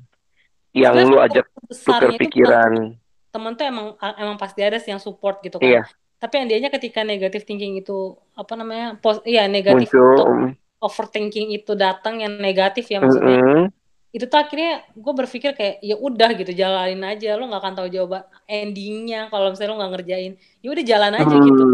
yang 0.76 0.96
lu 1.08 1.16
ajak 1.20 1.48
tukar 1.72 2.12
pikiran? 2.16 2.96
Temen 3.30 3.52
tuh 3.56 3.64
emang 3.68 3.96
emang 4.20 4.36
pasti 4.36 4.60
ada 4.60 4.76
sih 4.76 4.92
yang 4.92 5.00
support 5.00 5.40
gitu 5.44 5.60
kan. 5.60 5.68
Iya. 5.68 5.84
tapi 6.20 6.36
yang 6.36 6.52
dianya 6.52 6.68
ketika 6.68 7.00
negatif 7.00 7.48
thinking 7.48 7.80
itu 7.80 8.12
apa 8.36 8.52
namanya 8.52 8.92
pos 9.00 9.24
iya 9.24 9.48
negatif 9.48 9.88
Muncul. 9.88 10.52
overthinking 10.84 11.48
itu 11.56 11.72
datang 11.72 12.20
yang 12.20 12.36
negatif 12.36 12.92
ya 12.92 13.00
maksudnya. 13.00 13.40
Mm 13.40 13.48
-hmm 13.48 13.79
itu 14.10 14.26
tuh 14.26 14.38
akhirnya 14.42 14.82
gue 14.90 15.12
berpikir 15.14 15.54
kayak 15.54 15.78
ya 15.86 15.94
udah 15.94 16.30
gitu 16.34 16.50
jalanin 16.50 17.02
aja. 17.06 17.38
Lo 17.38 17.46
nggak 17.46 17.62
akan 17.62 17.74
tahu 17.78 17.88
jawaban 17.94 18.26
endingnya 18.50 19.30
kalau 19.30 19.54
misalnya 19.54 19.70
lo 19.70 19.78
nggak 19.78 19.92
ngerjain. 19.94 20.32
Ya 20.62 20.68
udah 20.74 20.84
jalan 20.84 21.12
aja 21.14 21.24
gitu. 21.30 21.38
hmm. 21.38 21.46
gitu. 21.46 21.64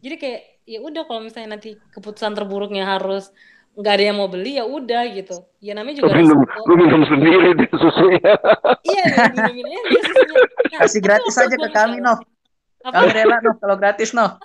Jadi 0.00 0.16
kayak 0.16 0.40
ya 0.64 0.78
udah 0.80 1.02
kalau 1.04 1.20
misalnya 1.20 1.60
nanti 1.60 1.76
keputusan 1.92 2.32
terburuknya 2.32 2.88
harus 2.88 3.28
nggak 3.76 3.92
ada 3.92 4.04
yang 4.08 4.16
mau 4.16 4.28
beli 4.32 4.56
ya 4.56 4.64
udah 4.64 5.02
gitu. 5.12 5.36
Ya 5.60 5.76
namanya 5.76 6.00
juga 6.00 6.16
minum 6.16 6.40
gue 6.40 6.76
minum 6.80 7.02
sendiri 7.04 7.48
di 7.52 7.66
susunya. 7.76 8.34
Iya 8.88 9.04
minum 9.28 9.52
minum 9.52 9.82
dia 9.84 10.02
susunya. 10.08 10.40
Nah, 10.40 10.80
kasih 10.88 11.00
gratis 11.04 11.34
aja 11.36 11.56
ke 11.60 11.68
kami 11.76 12.00
no 12.00 12.16
kami 12.80 13.12
rela 13.12 13.36
no 13.44 13.52
kalau 13.60 13.76
gratis 13.76 14.16
no 14.16 14.40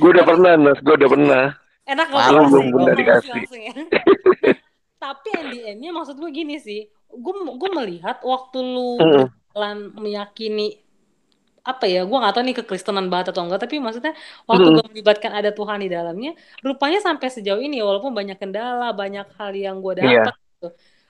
gue 0.00 0.08
udah 0.08 0.24
pernah 0.24 0.52
Nos 0.56 0.80
gue 0.80 0.94
udah 0.96 1.08
pernah. 1.12 1.44
Enak 1.88 2.06
kalau 2.12 2.48
belum 2.48 2.66
pernah 2.72 2.94
dikasih. 2.96 3.32
tapi 4.98 5.30
endnya 5.64 5.94
maksud 5.94 6.18
gue 6.18 6.30
gini 6.34 6.58
sih 6.58 6.90
gue 7.08 7.34
gue 7.56 7.70
melihat 7.72 8.20
waktu 8.20 8.58
lu 8.60 8.98
mm. 8.98 9.96
meyakini 9.98 10.78
apa 11.68 11.84
ya 11.84 12.08
gue 12.08 12.16
gak 12.16 12.32
tahu 12.32 12.44
nih 12.48 12.56
kekristenan 12.62 13.06
banget 13.12 13.36
atau 13.36 13.44
enggak 13.44 13.60
tapi 13.64 13.76
maksudnya 13.78 14.12
waktu 14.48 14.68
mm. 14.68 14.74
gue 14.74 14.84
melibatkan 14.92 15.32
ada 15.36 15.50
Tuhan 15.52 15.84
di 15.84 15.88
dalamnya 15.92 16.32
rupanya 16.64 16.98
sampai 17.04 17.28
sejauh 17.28 17.60
ini 17.60 17.80
walaupun 17.80 18.12
banyak 18.12 18.40
kendala 18.40 18.92
banyak 18.96 19.26
hal 19.36 19.52
yang 19.52 19.80
gue 19.84 20.00
dapat 20.00 20.34
yeah. 20.34 20.34
gitu 20.58 20.68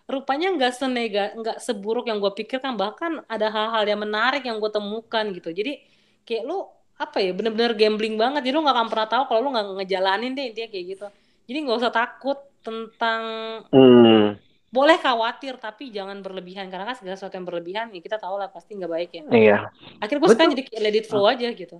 rupanya 0.08 0.48
nggak 0.56 0.72
senega 0.72 1.24
nggak 1.36 1.60
seburuk 1.60 2.08
yang 2.08 2.16
gue 2.16 2.32
pikirkan 2.32 2.80
bahkan 2.80 3.20
ada 3.28 3.52
hal-hal 3.52 3.84
yang 3.84 4.00
menarik 4.00 4.40
yang 4.40 4.56
gue 4.56 4.72
temukan 4.72 5.24
gitu 5.36 5.52
jadi 5.52 5.78
kayak 6.24 6.48
lu 6.48 6.64
apa 6.96 7.20
ya 7.20 7.30
bener-bener 7.36 7.76
gambling 7.76 8.16
banget 8.16 8.40
jadi 8.40 8.56
lu 8.56 8.64
nggak 8.64 8.76
akan 8.76 8.88
pernah 8.88 9.08
tahu 9.08 9.22
kalau 9.28 9.40
lu 9.44 9.50
nggak 9.52 9.66
ngejalanin 9.84 10.32
deh 10.32 10.44
intinya 10.48 10.68
kayak 10.72 10.84
gitu 10.96 11.06
jadi 11.44 11.58
nggak 11.60 11.76
usah 11.76 11.92
takut 11.92 12.38
tentang 12.60 13.22
hmm. 13.70 14.36
boleh 14.68 14.96
khawatir 15.00 15.56
tapi 15.56 15.88
jangan 15.88 16.20
berlebihan 16.20 16.68
karena 16.68 16.92
kan 16.92 16.96
segala 16.98 17.16
sesuatu 17.16 17.38
yang 17.40 17.48
berlebihan 17.48 17.86
ya 17.94 18.00
kita 18.04 18.20
tahu 18.20 18.36
lah 18.36 18.52
pasti 18.52 18.76
nggak 18.76 18.92
baik 18.92 19.10
ya. 19.14 19.22
Iya. 19.32 19.56
Akhirnya 20.02 20.20
gue 20.24 20.30
sekarang 20.34 20.52
jadi 20.56 20.64
let 20.82 20.96
it 20.98 21.06
flow 21.08 21.26
aja 21.26 21.48
gitu. 21.52 21.78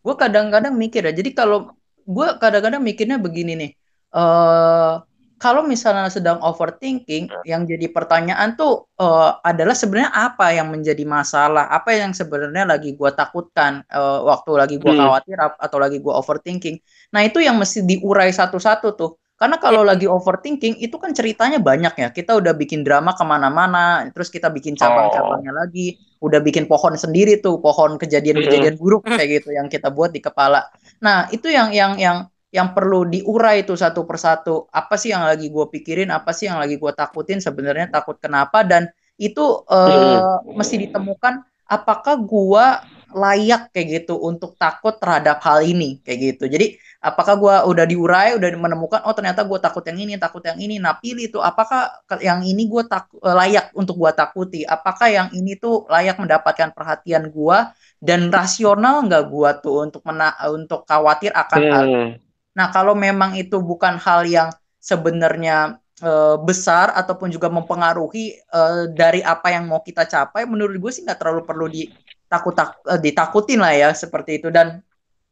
Gue 0.00 0.14
kadang-kadang 0.16 0.74
mikir 0.76 1.04
ya. 1.04 1.12
Jadi 1.12 1.30
kalau 1.32 1.72
gue 2.04 2.28
kadang-kadang 2.42 2.82
mikirnya 2.82 3.16
begini 3.16 3.52
nih. 3.56 3.72
Uh, 4.10 5.00
kalau 5.40 5.64
misalnya 5.64 6.12
sedang 6.12 6.36
overthinking, 6.44 7.32
yang 7.48 7.64
jadi 7.64 7.88
pertanyaan 7.88 8.60
tuh 8.60 8.84
uh, 9.00 9.40
adalah 9.40 9.72
sebenarnya 9.72 10.12
apa 10.12 10.52
yang 10.52 10.68
menjadi 10.68 11.00
masalah, 11.08 11.64
apa 11.72 11.96
yang 11.96 12.12
sebenarnya 12.12 12.68
lagi 12.68 12.92
gue 12.92 13.10
takutkan 13.16 13.80
uh, 13.88 14.20
waktu 14.28 14.52
lagi 14.52 14.76
gue 14.76 14.92
hmm. 14.92 15.00
khawatir 15.00 15.40
atau 15.40 15.78
lagi 15.80 15.96
gue 15.96 16.12
overthinking. 16.12 16.76
Nah 17.16 17.24
itu 17.24 17.40
yang 17.40 17.56
mesti 17.56 17.80
diurai 17.88 18.28
satu-satu 18.28 18.92
tuh. 18.92 19.16
Karena 19.40 19.56
kalau 19.56 19.80
lagi 19.80 20.04
overthinking 20.04 20.84
itu 20.84 21.00
kan 21.00 21.16
ceritanya 21.16 21.56
banyak 21.56 21.96
ya. 21.96 22.08
Kita 22.12 22.36
udah 22.36 22.52
bikin 22.52 22.84
drama 22.84 23.16
ke 23.16 23.24
mana-mana, 23.24 24.04
terus 24.12 24.28
kita 24.28 24.52
bikin 24.52 24.76
cabang-cabangnya 24.76 25.56
oh. 25.56 25.58
lagi, 25.64 25.96
udah 26.20 26.44
bikin 26.44 26.68
pohon 26.68 26.92
sendiri 26.92 27.40
tuh, 27.40 27.56
pohon 27.56 27.96
kejadian-kejadian 27.96 28.76
buruk 28.76 29.08
kayak 29.08 29.28
gitu 29.40 29.56
yang 29.56 29.72
kita 29.72 29.88
buat 29.88 30.12
di 30.12 30.20
kepala. 30.20 30.68
Nah 31.00 31.24
itu 31.32 31.48
yang 31.48 31.72
yang 31.72 31.96
yang 31.96 32.28
yang 32.52 32.76
perlu 32.76 33.08
diurai 33.08 33.64
itu 33.64 33.72
satu 33.72 34.04
persatu. 34.04 34.68
Apa 34.68 35.00
sih 35.00 35.08
yang 35.08 35.24
lagi 35.24 35.48
gue 35.48 35.66
pikirin? 35.72 36.12
Apa 36.12 36.36
sih 36.36 36.44
yang 36.44 36.60
lagi 36.60 36.76
gue 36.76 36.92
takutin? 36.92 37.40
Sebenarnya 37.40 37.88
takut 37.88 38.20
kenapa? 38.20 38.60
Dan 38.60 38.92
itu 39.16 39.64
uh, 39.72 40.44
mesti 40.52 40.84
ditemukan. 40.84 41.40
Apakah 41.64 42.20
gue 42.20 42.66
layak 43.10 43.74
kayak 43.74 44.02
gitu 44.02 44.14
untuk 44.18 44.54
takut 44.54 44.96
terhadap 44.96 45.42
hal 45.42 45.60
ini 45.62 45.98
kayak 46.02 46.18
gitu. 46.34 46.44
Jadi 46.46 46.78
apakah 47.02 47.34
gue 47.40 47.54
udah 47.70 47.84
diurai, 47.88 48.36
udah 48.36 48.48
menemukan 48.54 49.00
oh 49.06 49.14
ternyata 49.16 49.42
gue 49.42 49.58
takut 49.58 49.82
yang 49.86 49.98
ini, 49.98 50.12
takut 50.16 50.42
yang 50.44 50.58
ini. 50.60 50.76
Nah 50.78 50.98
pilih 50.98 51.26
tuh 51.30 51.42
apakah 51.42 51.90
yang 52.22 52.44
ini 52.46 52.70
gue 52.70 52.82
tak 52.86 53.10
eh, 53.18 53.34
layak 53.34 53.74
untuk 53.74 53.98
gue 53.98 54.12
takuti. 54.14 54.60
Apakah 54.62 55.08
yang 55.10 55.28
ini 55.34 55.58
tuh 55.58 55.84
layak 55.90 56.18
mendapatkan 56.22 56.70
perhatian 56.70 57.28
gue 57.30 57.58
dan 57.98 58.30
rasional 58.30 59.04
nggak 59.04 59.24
gue 59.28 59.50
tuh 59.60 59.74
untuk 59.84 60.02
mena 60.06 60.32
untuk 60.48 60.86
khawatir 60.86 61.34
akan 61.34 61.60
hmm. 61.60 61.72
hal. 61.72 61.86
Nah 62.54 62.66
kalau 62.70 62.94
memang 62.94 63.34
itu 63.34 63.58
bukan 63.58 63.98
hal 63.98 64.26
yang 64.26 64.48
sebenarnya 64.80 65.78
uh, 66.02 66.36
besar 66.40 66.92
ataupun 66.96 67.28
juga 67.32 67.48
mempengaruhi 67.48 68.36
uh, 68.52 68.90
dari 68.90 69.24
apa 69.24 69.52
yang 69.52 69.68
mau 69.68 69.80
kita 69.84 70.04
capai, 70.04 70.44
menurut 70.44 70.76
gue 70.76 70.92
sih 70.92 71.04
nggak 71.04 71.18
terlalu 71.20 71.42
perlu 71.44 71.66
di 71.68 71.88
takut 72.30 72.54
tak 72.54 72.78
uh, 72.86 73.00
ditakutin 73.00 73.58
lah 73.58 73.74
ya 73.74 73.90
seperti 73.90 74.38
itu 74.38 74.48
dan 74.54 74.78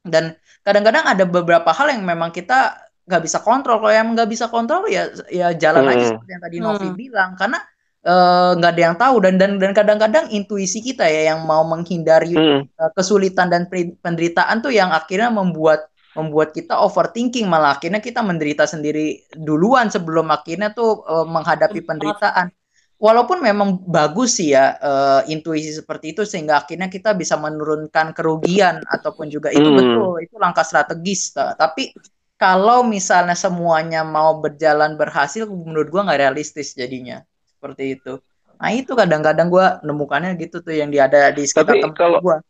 dan 0.03 0.35
kadang-kadang 0.67 1.07
ada 1.07 1.25
beberapa 1.25 1.71
hal 1.71 1.95
yang 1.95 2.03
memang 2.03 2.35
kita 2.35 2.89
nggak 3.09 3.23
bisa 3.25 3.39
kontrol 3.41 3.81
kalau 3.81 3.95
yang 3.95 4.13
nggak 4.13 4.29
bisa 4.29 4.53
kontrol 4.53 4.85
ya 4.91 5.09
ya 5.33 5.57
jalan 5.57 5.89
hmm. 5.89 5.93
aja 5.97 6.05
seperti 6.13 6.31
yang 6.35 6.45
tadi 6.45 6.57
Novi 6.61 6.89
hmm. 6.93 6.99
bilang 6.99 7.31
karena 7.41 7.59
eh, 8.05 8.51
nggak 8.61 8.71
uh, 8.71 8.75
ada 8.77 8.83
yang 8.85 8.97
tahu 9.01 9.17
dan 9.25 9.35
dan 9.41 9.51
dan 9.57 9.73
kadang-kadang 9.73 10.29
intuisi 10.29 10.85
kita 10.85 11.09
ya 11.09 11.33
yang 11.33 11.49
mau 11.49 11.65
menghindari 11.65 12.37
hmm. 12.37 12.69
uh, 12.77 12.91
kesulitan 12.93 13.49
dan 13.49 13.65
penderitaan 14.05 14.61
tuh 14.61 14.75
yang 14.75 14.93
akhirnya 14.93 15.33
membuat 15.33 15.89
membuat 16.19 16.51
kita 16.51 16.75
overthinking 16.75 17.47
malah 17.47 17.79
akhirnya 17.79 18.03
kita 18.03 18.19
menderita 18.27 18.67
sendiri 18.67 19.23
duluan 19.39 19.87
sebelum 19.87 20.35
akhirnya 20.35 20.75
tuh 20.75 21.07
uh, 21.07 21.23
menghadapi 21.23 21.87
penderitaan. 21.87 22.51
Walaupun 22.99 23.39
memang 23.39 23.79
bagus 23.87 24.43
sih 24.43 24.51
ya 24.59 24.75
uh, 24.75 25.23
intuisi 25.31 25.71
seperti 25.71 26.19
itu 26.19 26.27
sehingga 26.27 26.59
akhirnya 26.59 26.91
kita 26.91 27.15
bisa 27.15 27.39
menurunkan 27.39 28.11
kerugian 28.11 28.83
ataupun 28.91 29.31
juga 29.31 29.55
itu 29.55 29.71
hmm. 29.71 29.79
betul 29.79 30.19
itu 30.19 30.35
langkah 30.35 30.67
strategis 30.67 31.31
tapi 31.55 31.95
kalau 32.35 32.83
misalnya 32.83 33.39
semuanya 33.39 34.03
mau 34.03 34.43
berjalan 34.43 34.99
berhasil 34.99 35.47
menurut 35.47 35.95
gua 35.95 36.11
nggak 36.11 36.27
realistis 36.27 36.75
jadinya. 36.75 37.23
Seperti 37.47 38.03
itu. 38.03 38.19
Nah 38.59 38.71
itu 38.75 38.91
kadang-kadang 38.99 39.47
gua 39.47 39.79
nemukannya 39.87 40.35
gitu 40.35 40.59
tuh 40.59 40.75
yang 40.75 40.91
dia 40.91 41.07
ada 41.07 41.31
di 41.31 41.47
sekitar 41.47 41.79
tapi 41.79 41.95
kalau 41.95 42.19
gua. 42.19 42.43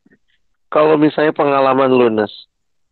kalau 0.72 0.96
misalnya 0.96 1.36
pengalaman 1.36 1.92
lunas 1.92 2.32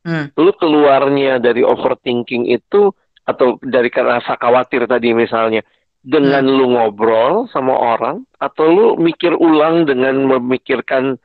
Hmm. 0.07 0.31
Lu 0.39 0.55
keluarnya 0.55 1.43
dari 1.43 1.67
overthinking 1.67 2.47
itu 2.47 2.95
atau 3.27 3.59
dari 3.59 3.91
rasa 3.91 4.39
khawatir 4.39 4.87
tadi 4.87 5.11
misalnya 5.11 5.67
dengan 6.07 6.47
hmm. 6.47 6.55
lu 6.55 6.67
ngobrol 6.79 7.51
sama 7.51 7.75
orang 7.75 8.23
atau 8.39 8.71
lu 8.71 8.87
mikir 9.03 9.35
ulang 9.35 9.83
dengan 9.83 10.15
memikirkan 10.31 11.19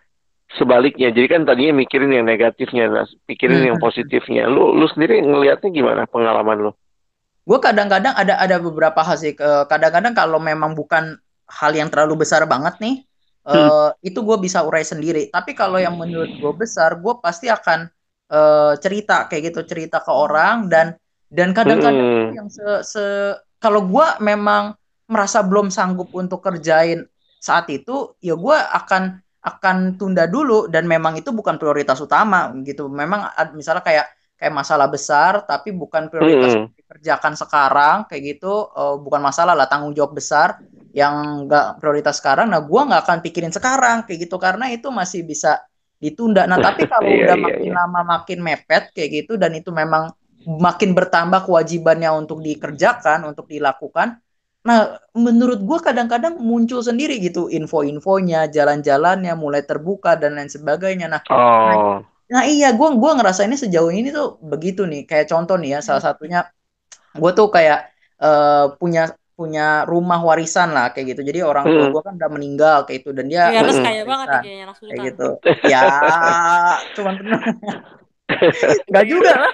sebaliknya. 0.57 1.13
Jadi 1.13 1.27
kan 1.29 1.45
tadinya 1.45 1.77
mikirin 1.77 2.09
yang 2.09 2.25
negatifnya, 2.25 2.89
nah, 2.89 3.05
pikirin 3.29 3.61
hmm. 3.61 3.67
yang 3.69 3.77
positifnya. 3.77 4.49
Lu 4.49 4.73
lu 4.73 4.89
sendiri 4.89 5.21
ngelihatnya 5.21 5.69
gimana 5.69 6.09
pengalaman 6.09 6.69
lu? 6.69 6.71
Gue 7.45 7.61
kadang-kadang 7.61 8.17
ada 8.17 8.41
ada 8.41 8.57
beberapa 8.57 9.05
hal 9.05 9.21
sih. 9.21 9.37
Kadang-kadang 9.37 10.17
kalau 10.17 10.41
memang 10.41 10.73
bukan 10.73 11.21
hal 11.45 11.71
yang 11.77 11.93
terlalu 11.93 12.25
besar 12.25 12.49
banget 12.49 12.81
nih, 12.81 13.05
hmm. 13.45 13.53
uh, 13.53 13.89
itu 14.01 14.17
gue 14.25 14.37
bisa 14.41 14.65
urai 14.65 14.81
sendiri. 14.81 15.29
Tapi 15.29 15.53
kalau 15.53 15.77
yang 15.77 15.93
menurut 16.01 16.33
gue 16.33 16.53
besar, 16.57 16.97
gue 16.97 17.13
pasti 17.21 17.45
akan 17.45 17.85
uh, 18.31 18.73
cerita 18.79 19.27
kayak 19.27 19.51
gitu, 19.51 19.67
cerita 19.67 19.99
ke 19.99 20.09
orang 20.09 20.71
dan 20.71 20.95
dan 21.31 21.55
kadang-kadang 21.55 22.07
hmm. 22.07 22.31
yang 22.35 22.47
se, 22.51 22.63
se 22.83 23.03
kalau 23.61 23.87
gue 23.87 24.07
memang 24.19 24.75
merasa 25.07 25.43
belum 25.43 25.71
sanggup 25.71 26.11
untuk 26.15 26.43
kerjain 26.43 27.07
saat 27.39 27.67
itu, 27.71 28.15
ya 28.23 28.35
gue 28.35 28.57
akan 28.57 29.19
akan 29.41 29.97
tunda 29.97 30.29
dulu 30.29 30.69
dan 30.69 30.85
memang 30.85 31.17
itu 31.17 31.33
bukan 31.33 31.57
prioritas 31.57 31.97
utama 31.99 32.53
gitu. 32.61 32.87
Memang 32.87 33.25
misalnya 33.57 33.81
kayak 33.81 34.07
kayak 34.37 34.53
masalah 34.57 34.89
besar 34.89 35.45
tapi 35.45 35.69
bukan 35.69 36.09
prioritas 36.09 36.57
hmm. 36.57 36.73
dikerjakan 36.73 37.37
sekarang 37.37 37.97
kayak 38.09 38.37
gitu 38.37 38.73
uh, 38.73 38.97
bukan 38.97 39.21
masalah 39.21 39.53
lah 39.53 39.69
tanggung 39.69 39.93
jawab 39.93 40.17
besar 40.17 40.57
yang 40.91 41.45
enggak 41.45 41.77
prioritas 41.77 42.17
sekarang. 42.19 42.51
Nah, 42.51 42.61
gue 42.65 42.81
nggak 42.81 43.01
akan 43.05 43.19
pikirin 43.23 43.53
sekarang 43.53 44.03
kayak 44.03 44.27
gitu 44.27 44.41
karena 44.41 44.69
itu 44.73 44.89
masih 44.89 45.23
bisa 45.23 45.61
ditunda. 46.01 46.49
Nah, 46.49 46.57
tapi 46.57 46.89
kalau 46.89 47.05
iya, 47.13 47.29
udah 47.29 47.37
iya, 47.37 47.45
makin 47.45 47.69
iya. 47.69 47.77
lama 47.77 48.01
makin 48.01 48.39
mepet 48.41 48.83
kayak 48.91 49.09
gitu 49.23 49.37
dan 49.37 49.53
itu 49.53 49.69
memang 49.69 50.09
makin 50.41 50.97
bertambah 50.97 51.45
kewajibannya 51.45 52.09
untuk 52.17 52.41
dikerjakan, 52.41 53.29
untuk 53.29 53.45
dilakukan. 53.45 54.17
Nah, 54.61 54.97
menurut 55.13 55.61
gue 55.61 55.79
kadang-kadang 55.81 56.37
muncul 56.37 56.81
sendiri 56.81 57.17
gitu 57.21 57.49
info-infonya, 57.49 58.49
jalan-jalannya 58.49 59.33
mulai 59.37 59.61
terbuka 59.65 60.17
dan 60.17 60.37
lain 60.37 60.49
sebagainya. 60.49 61.09
Nah, 61.09 61.21
oh. 61.29 61.37
nah, 61.37 61.77
nah 62.29 62.43
iya, 62.45 62.73
gue 62.73 62.89
gua 62.97 63.17
ngerasa 63.17 63.45
ini 63.45 63.57
sejauh 63.57 63.89
ini 63.93 64.13
tuh 64.13 64.37
begitu 64.41 64.85
nih. 64.85 65.05
Kayak 65.05 65.33
contoh 65.33 65.57
nih 65.57 65.77
ya, 65.77 65.79
salah 65.85 66.01
satunya 66.01 66.45
gue 67.17 67.31
tuh 67.33 67.49
kayak 67.49 67.89
uh, 68.21 68.77
punya 68.77 69.13
punya 69.41 69.89
rumah 69.89 70.21
warisan 70.21 70.69
lah 70.69 70.93
kayak 70.93 71.17
gitu. 71.17 71.25
Jadi 71.25 71.41
orang 71.41 71.65
tua 71.65 71.89
hmm. 71.89 71.93
gue 71.97 72.01
kan 72.05 72.13
udah 72.21 72.29
meninggal 72.29 72.77
kayak 72.85 73.01
itu 73.01 73.09
dan 73.17 73.25
dia 73.25 73.49
ya, 73.49 73.65
harus 73.65 73.81
kaya 73.81 74.03
banget 74.05 74.27
ya, 74.29 74.41
kayaknya 74.45 74.65
kayak 74.77 74.99
gitu. 75.09 75.27
Ya, 75.65 75.85
cuman 76.93 77.13
tenang. 77.17 77.43
Gak 78.93 79.05
juga 79.09 79.33
lah 79.33 79.53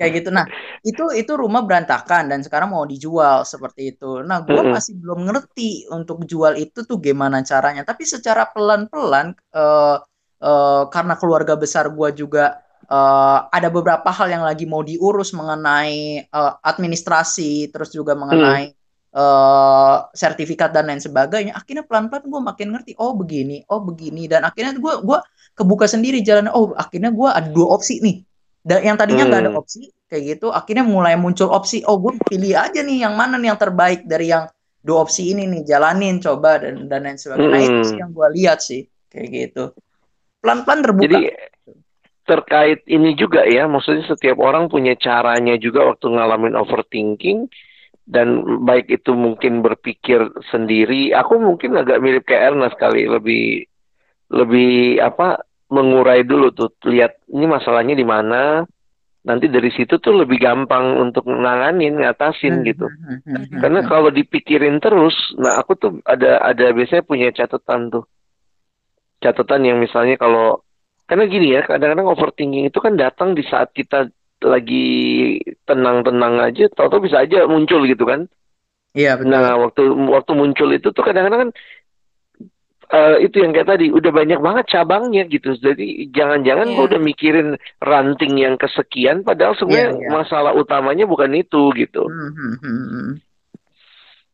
kayak 0.00 0.24
gitu 0.24 0.30
nah 0.32 0.48
itu 0.80 1.12
itu 1.12 1.32
rumah 1.36 1.60
berantakan 1.60 2.32
dan 2.32 2.40
sekarang 2.40 2.72
mau 2.72 2.88
dijual 2.88 3.44
seperti 3.44 3.92
itu 3.92 4.24
nah 4.24 4.40
gue 4.40 4.56
hmm. 4.56 4.72
masih 4.72 4.96
belum 4.96 5.28
ngerti 5.28 5.92
untuk 5.92 6.24
jual 6.24 6.56
itu 6.56 6.88
tuh 6.88 6.96
gimana 6.96 7.44
caranya 7.44 7.84
tapi 7.84 8.08
secara 8.08 8.48
pelan 8.48 8.88
pelan 8.88 9.36
uh, 9.52 10.00
uh, 10.40 10.88
karena 10.88 11.20
keluarga 11.20 11.52
besar 11.60 11.92
gue 11.92 12.08
juga 12.16 12.64
uh, 12.88 13.52
ada 13.52 13.68
beberapa 13.68 14.08
hal 14.08 14.32
yang 14.32 14.44
lagi 14.48 14.64
mau 14.64 14.80
diurus 14.80 15.36
mengenai 15.36 16.24
uh, 16.32 16.56
administrasi 16.64 17.68
terus 17.68 17.92
juga 17.92 18.16
mengenai 18.16 18.72
hmm. 18.72 18.79
Uh, 19.10 20.06
sertifikat 20.14 20.70
dan 20.70 20.86
lain 20.86 21.02
sebagainya 21.02 21.50
akhirnya 21.50 21.82
pelan 21.82 22.06
pelan 22.06 22.30
gue 22.30 22.42
makin 22.46 22.70
ngerti 22.70 22.94
oh 22.94 23.10
begini 23.18 23.66
oh 23.66 23.82
begini 23.82 24.30
dan 24.30 24.46
akhirnya 24.46 24.78
gue 24.78 25.02
gua 25.02 25.18
kebuka 25.58 25.90
sendiri 25.90 26.22
jalan 26.22 26.46
oh 26.46 26.70
akhirnya 26.78 27.10
gue 27.10 27.26
ada 27.26 27.50
dua 27.50 27.74
opsi 27.74 27.98
nih 27.98 28.22
dan 28.60 28.84
yang 28.84 28.96
tadinya 29.00 29.24
nggak 29.24 29.40
hmm. 29.40 29.50
ada 29.50 29.58
opsi 29.58 29.88
kayak 30.10 30.22
gitu, 30.36 30.52
akhirnya 30.52 30.84
mulai 30.84 31.14
muncul 31.16 31.48
opsi. 31.48 31.80
Oh, 31.88 31.96
gue 31.96 32.18
pilih 32.28 32.58
aja 32.58 32.84
nih 32.84 33.08
yang 33.08 33.14
mana 33.16 33.40
nih 33.40 33.54
yang 33.54 33.60
terbaik 33.60 34.04
dari 34.04 34.28
yang 34.28 34.50
dua 34.84 35.06
opsi 35.06 35.32
ini 35.32 35.48
nih, 35.48 35.62
jalanin, 35.64 36.20
coba 36.20 36.60
dan 36.60 36.90
dan 36.90 37.08
lain 37.08 37.16
sebagainya. 37.16 37.48
Hmm. 37.48 37.56
Nah, 37.56 37.62
itu 37.64 37.80
sih 37.86 37.94
hmm. 37.96 38.02
yang 38.02 38.10
gue 38.12 38.28
lihat 38.36 38.58
sih 38.60 38.82
kayak 39.08 39.28
gitu. 39.32 39.64
Pelan-pelan 40.44 40.80
terbuka. 40.84 41.04
Jadi 41.08 41.20
terkait 42.28 42.80
ini 42.86 43.16
juga 43.16 43.48
ya, 43.48 43.64
maksudnya 43.64 44.04
setiap 44.12 44.36
orang 44.42 44.68
punya 44.68 44.92
caranya 44.98 45.56
juga 45.56 45.88
waktu 45.88 46.06
ngalamin 46.10 46.54
overthinking 46.58 47.48
dan 48.10 48.42
baik 48.66 48.90
itu 48.90 49.14
mungkin 49.14 49.62
berpikir 49.62 50.26
sendiri. 50.50 51.14
Aku 51.14 51.38
mungkin 51.38 51.78
agak 51.78 52.02
mirip 52.02 52.26
kayak 52.26 52.52
Ernest 52.52 52.76
kali, 52.76 53.06
lebih 53.06 53.70
lebih 54.34 54.98
apa 54.98 55.46
mengurai 55.70 56.26
dulu 56.26 56.50
tuh 56.50 56.74
lihat 56.90 57.22
ini 57.30 57.46
masalahnya 57.46 57.94
di 57.94 58.02
mana 58.02 58.66
nanti 59.20 59.46
dari 59.46 59.70
situ 59.70 60.00
tuh 60.00 60.16
lebih 60.16 60.40
gampang 60.40 60.96
untuk 60.96 61.28
nanganin 61.28 62.00
ngatasin 62.00 62.64
hmm, 62.64 62.66
gitu 62.66 62.86
hmm, 62.88 63.18
hmm, 63.22 63.60
karena 63.60 63.80
kalau 63.84 64.08
dipikirin 64.08 64.80
terus 64.80 65.14
nah 65.36 65.60
aku 65.60 65.76
tuh 65.76 65.92
ada 66.08 66.40
ada 66.40 66.72
biasanya 66.72 67.04
punya 67.04 67.28
catatan 67.30 67.92
tuh 67.92 68.04
catatan 69.20 69.62
yang 69.68 69.78
misalnya 69.78 70.16
kalau 70.16 70.64
karena 71.04 71.28
gini 71.28 71.52
ya 71.52 71.62
kadang-kadang 71.68 72.08
overthinking 72.08 72.64
itu 72.72 72.78
kan 72.80 72.96
datang 72.96 73.36
di 73.36 73.44
saat 73.44 73.70
kita 73.76 74.08
lagi 74.48 75.36
tenang-tenang 75.68 76.40
aja 76.40 76.70
tahu-tahu 76.72 77.10
bisa 77.10 77.20
aja 77.26 77.44
muncul 77.44 77.84
gitu 77.84 78.08
kan 78.08 78.30
iya 78.96 79.20
betul 79.20 79.28
nah 79.28 79.58
waktu 79.60 79.82
waktu 79.90 80.32
muncul 80.32 80.68
itu 80.72 80.88
tuh 80.94 81.04
kadang-kadang 81.04 81.48
kan 81.48 81.50
uh, 82.90 83.16
itu 83.22 83.40
yang 83.40 83.54
kayak 83.54 83.70
tadi 83.70 83.86
udah 83.90 84.10
banyak 84.10 84.40
banget 84.42 84.64
cabangnya 84.70 85.26
gitu 85.30 85.54
jadi 85.56 86.10
jangan-jangan 86.10 86.66
yeah. 86.70 86.76
gue 86.76 86.84
udah 86.90 87.00
mikirin 87.00 87.48
ranting 87.82 88.34
yang 88.38 88.54
kesekian 88.58 89.22
padahal 89.22 89.54
sebenarnya 89.56 89.96
yeah, 89.96 90.02
yeah. 90.06 90.12
masalah 90.12 90.52
utamanya 90.54 91.06
bukan 91.06 91.30
itu 91.34 91.70
gitu 91.78 92.06
mm-hmm. 92.06 93.18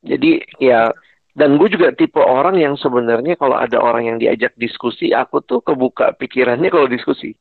jadi 0.04 0.30
ya 0.60 0.80
dan 1.36 1.60
gue 1.60 1.68
juga 1.68 1.92
tipe 1.92 2.16
orang 2.16 2.56
yang 2.56 2.74
sebenarnya 2.80 3.36
kalau 3.36 3.60
ada 3.60 3.76
orang 3.76 4.08
yang 4.08 4.16
diajak 4.16 4.56
diskusi 4.56 5.12
aku 5.12 5.44
tuh 5.44 5.60
kebuka 5.60 6.16
pikirannya 6.16 6.72
kalau 6.72 6.88
diskusi 6.88 7.36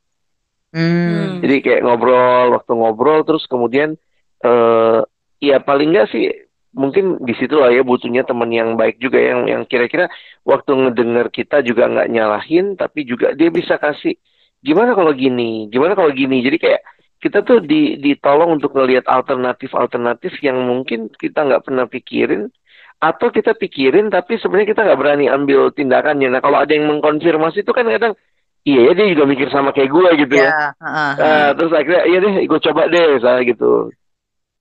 mm. 0.76 1.40
jadi 1.40 1.56
kayak 1.64 1.82
ngobrol 1.88 2.60
waktu 2.60 2.72
ngobrol 2.76 3.24
terus 3.24 3.48
kemudian 3.48 3.96
uh, 4.44 5.00
ya 5.40 5.64
paling 5.64 5.96
nggak 5.96 6.12
sih 6.12 6.28
mungkin 6.76 7.24
di 7.24 7.32
situ 7.40 7.56
lah 7.56 7.72
ya 7.72 7.88
butuhnya 7.88 8.28
teman 8.28 8.52
yang 8.52 8.76
baik 8.76 9.00
juga 9.00 9.16
yang 9.16 9.48
yang 9.48 9.64
kira-kira 9.64 10.12
waktu 10.44 10.76
ngedenger 10.76 11.32
kita 11.32 11.64
juga 11.64 11.88
nggak 11.88 12.12
nyalahin 12.12 12.76
tapi 12.76 13.08
juga 13.08 13.32
dia 13.32 13.48
bisa 13.48 13.80
kasih 13.80 14.20
gimana 14.66 14.98
kalau 14.98 15.14
gini? 15.14 15.70
Gimana 15.70 15.94
kalau 15.94 16.10
gini? 16.10 16.42
Jadi 16.42 16.58
kayak 16.58 16.82
kita 17.22 17.46
tuh 17.46 17.62
di 17.62 18.02
ditolong 18.02 18.58
untuk 18.58 18.74
ngelihat 18.74 19.06
alternatif-alternatif 19.06 20.42
yang 20.42 20.58
mungkin 20.66 21.14
kita 21.14 21.46
nggak 21.46 21.70
pernah 21.70 21.86
pikirin 21.86 22.50
atau 22.98 23.30
kita 23.30 23.54
pikirin 23.54 24.10
tapi 24.10 24.42
sebenarnya 24.42 24.74
kita 24.74 24.82
nggak 24.82 25.00
berani 25.00 25.26
ambil 25.30 25.70
tindakannya. 25.70 26.34
Nah 26.34 26.42
kalau 26.42 26.66
ada 26.66 26.74
yang 26.74 26.90
mengkonfirmasi 26.90 27.62
itu 27.62 27.72
kan 27.72 27.86
kadang 27.86 28.18
iya 28.66 28.80
ya 28.90 28.92
dia 28.98 29.06
juga 29.14 29.24
mikir 29.30 29.48
sama 29.54 29.70
kayak 29.72 29.94
gue 29.94 30.10
gitu 30.26 30.36
ya, 30.42 30.50
ya. 30.50 30.68
Uh, 30.82 30.88
uh, 30.90 31.14
uh. 31.16 31.48
terus 31.56 31.72
akhirnya 31.72 32.04
iya 32.10 32.18
deh 32.20 32.34
gue 32.44 32.60
coba 32.60 32.82
deh 32.92 33.10
saya 33.22 33.40
gitu 33.46 33.94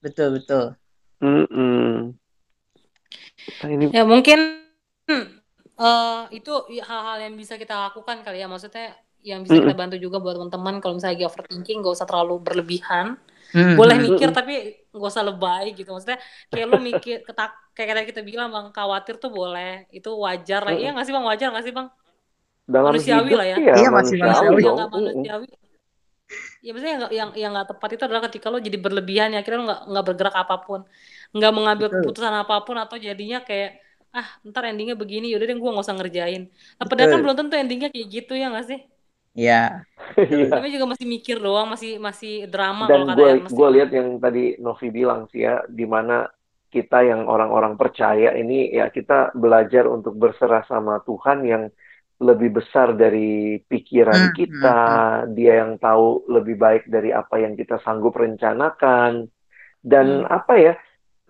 betul 0.04 0.28
betul 0.36 0.76
Mm-mm. 1.24 2.12
ini... 3.64 3.88
Ya 3.96 4.04
mungkin 4.04 4.60
uh, 5.78 6.28
itu 6.28 6.52
hal-hal 6.84 7.18
yang 7.24 7.34
bisa 7.38 7.56
kita 7.56 7.88
lakukan 7.88 8.20
kali 8.20 8.44
ya. 8.44 8.48
Maksudnya 8.50 8.92
yang 9.24 9.40
bisa 9.40 9.56
kita 9.56 9.72
bantu 9.72 9.96
juga 9.96 10.20
buat 10.20 10.36
teman-teman 10.36 10.84
kalau 10.84 11.00
misalnya 11.00 11.16
lagi 11.16 11.24
overthinking 11.32 11.80
gak 11.80 11.94
usah 11.96 12.04
terlalu 12.04 12.44
berlebihan. 12.44 13.16
Mm-hmm. 13.54 13.76
Boleh 13.78 13.96
mikir 13.96 14.28
tapi 14.34 14.84
gak 14.92 15.10
usah 15.16 15.24
lebay 15.24 15.72
gitu. 15.72 15.96
Maksudnya 15.96 16.20
kayak 16.52 16.66
lu 16.68 16.78
mikir 16.82 17.24
ketak 17.24 17.56
kayak 17.72 18.04
kita 18.04 18.20
bilang 18.20 18.52
bang 18.52 18.68
khawatir 18.68 19.16
tuh 19.16 19.32
boleh 19.32 19.88
itu 19.88 20.10
wajar 20.12 20.60
lah. 20.68 20.74
Iya 20.76 20.92
nggak 20.92 21.06
sih 21.08 21.14
bang 21.14 21.24
wajar 21.24 21.48
nggak 21.54 21.64
sih 21.64 21.72
bang? 21.72 21.88
Dalam 22.64 22.96
manusiawi 22.96 23.32
lah 23.36 23.46
ya. 23.46 23.56
Iya 23.60 23.88
masih 23.92 24.16
manusiawi. 24.20 24.60
Yang 24.64 24.90
manusiawi 24.92 25.48
ya 26.64 26.72
maksudnya 26.72 26.94
yang 26.96 27.04
yang 27.12 27.30
yang 27.36 27.50
nggak 27.52 27.76
tepat 27.76 27.88
itu 27.92 28.02
adalah 28.08 28.22
ketika 28.24 28.48
lo 28.48 28.56
jadi 28.56 28.80
berlebihan 28.80 29.36
ya 29.36 29.44
akhirnya 29.44 29.58
lo 29.60 29.66
nggak 29.68 29.80
nggak 29.92 30.04
bergerak 30.08 30.36
apa 30.36 30.56
pun 30.64 30.80
nggak 31.36 31.52
mengambil 31.52 31.86
Betul. 31.92 32.00
keputusan 32.00 32.34
apa 32.34 32.56
pun 32.64 32.76
atau 32.80 32.96
jadinya 32.96 33.44
kayak 33.44 33.84
ah 34.14 34.28
ntar 34.46 34.70
endingnya 34.70 34.96
begini 34.96 35.28
yaudah 35.28 35.44
deh 35.44 35.58
gue 35.58 35.70
nggak 35.74 35.84
usah 35.84 35.98
ngerjain 35.98 36.42
nah, 36.80 36.86
padahal 36.88 37.08
kan 37.12 37.20
belum 37.20 37.36
tentu 37.36 37.54
endingnya 37.60 37.88
kayak 37.92 38.08
gitu 38.08 38.32
ya 38.34 38.48
nggak 38.48 38.68
sih 38.68 38.80
Iya. 39.34 39.82
Tapi 40.54 40.70
juga 40.70 40.94
masih 40.94 41.10
mikir 41.10 41.42
doang, 41.42 41.66
masih 41.66 41.98
masih 41.98 42.46
drama 42.46 42.86
Dan 42.86 43.18
gue 43.18 43.42
gue 43.50 43.68
lihat 43.74 43.90
yang 43.90 44.22
tadi 44.22 44.54
Novi 44.62 44.94
bilang 44.94 45.26
sih 45.26 45.42
ya, 45.42 45.58
di 45.66 45.82
mana 45.82 46.30
kita 46.70 47.02
yang 47.02 47.26
orang-orang 47.26 47.74
percaya 47.74 48.30
ini 48.38 48.70
ya 48.70 48.94
kita 48.94 49.34
belajar 49.34 49.90
untuk 49.90 50.14
berserah 50.14 50.62
sama 50.70 51.02
Tuhan 51.02 51.42
yang 51.42 51.66
lebih 52.22 52.62
besar 52.62 52.94
dari 52.94 53.58
pikiran 53.66 54.30
hmm, 54.30 54.34
kita, 54.38 54.78
hmm, 54.78 55.22
hmm. 55.26 55.30
dia 55.34 55.52
yang 55.66 55.72
tahu 55.82 56.26
lebih 56.30 56.54
baik 56.54 56.86
dari 56.86 57.10
apa 57.10 57.42
yang 57.42 57.58
kita 57.58 57.82
sanggup 57.82 58.14
rencanakan. 58.14 59.26
Dan 59.82 60.22
hmm. 60.22 60.30
apa 60.30 60.54
ya? 60.56 60.74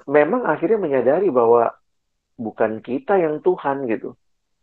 Memang 0.05 0.45
akhirnya 0.45 0.77
menyadari 0.77 1.33
bahwa 1.33 1.73
bukan 2.37 2.85
kita 2.85 3.17
yang 3.17 3.41
Tuhan 3.41 3.89
gitu. 3.89 4.13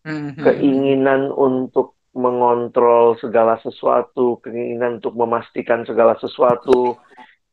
Hmm. 0.05 0.13
hmm, 0.13 0.31
hmm. 0.37 0.43
Keinginan 0.45 1.21
untuk 1.33 1.97
mengontrol 2.11 3.15
segala 3.17 3.55
sesuatu, 3.63 4.43
keinginan 4.43 4.99
untuk 4.99 5.15
memastikan 5.15 5.87
segala 5.87 6.19
sesuatu, 6.19 6.99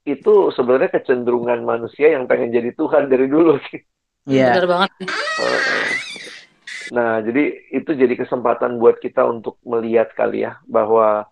itu 0.08 0.34
sebenarnya 0.56 0.98
kecenderungan 0.98 1.62
manusia 1.62 2.16
yang 2.16 2.24
pengen 2.24 2.50
jadi 2.50 2.72
Tuhan 2.74 3.06
dari 3.12 3.28
dulu 3.28 3.60
sih. 3.70 3.80
Iya. 4.28 4.60
Bener 4.60 4.66
banget. 4.68 4.90
Nah, 6.88 7.20
jadi 7.20 7.68
itu 7.68 7.90
jadi 7.92 8.14
kesempatan 8.16 8.80
buat 8.80 8.96
kita 8.96 9.24
untuk 9.28 9.60
melihat 9.62 10.08
kali 10.16 10.44
ya 10.44 10.56
bahwa 10.64 11.28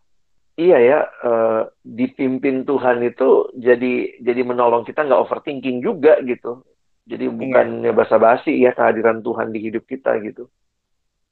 iya 0.57 0.79
ya 0.81 0.99
uh, 1.25 1.69
dipimpin 1.81 2.65
Tuhan 2.65 3.01
itu 3.05 3.53
jadi 3.57 4.21
jadi 4.21 4.41
menolong 4.45 4.85
kita 4.85 5.05
nggak 5.05 5.23
overthinking 5.29 5.81
juga 5.81 6.21
gitu. 6.25 6.61
Jadi 7.07 7.31
Iya. 7.31 7.33
bukannya 7.33 7.91
basa-basi 7.95 8.59
ya 8.59 8.75
kehadiran 8.75 9.23
Tuhan 9.23 9.55
di 9.55 9.63
hidup 9.63 9.87
kita 9.87 10.19
gitu. 10.21 10.51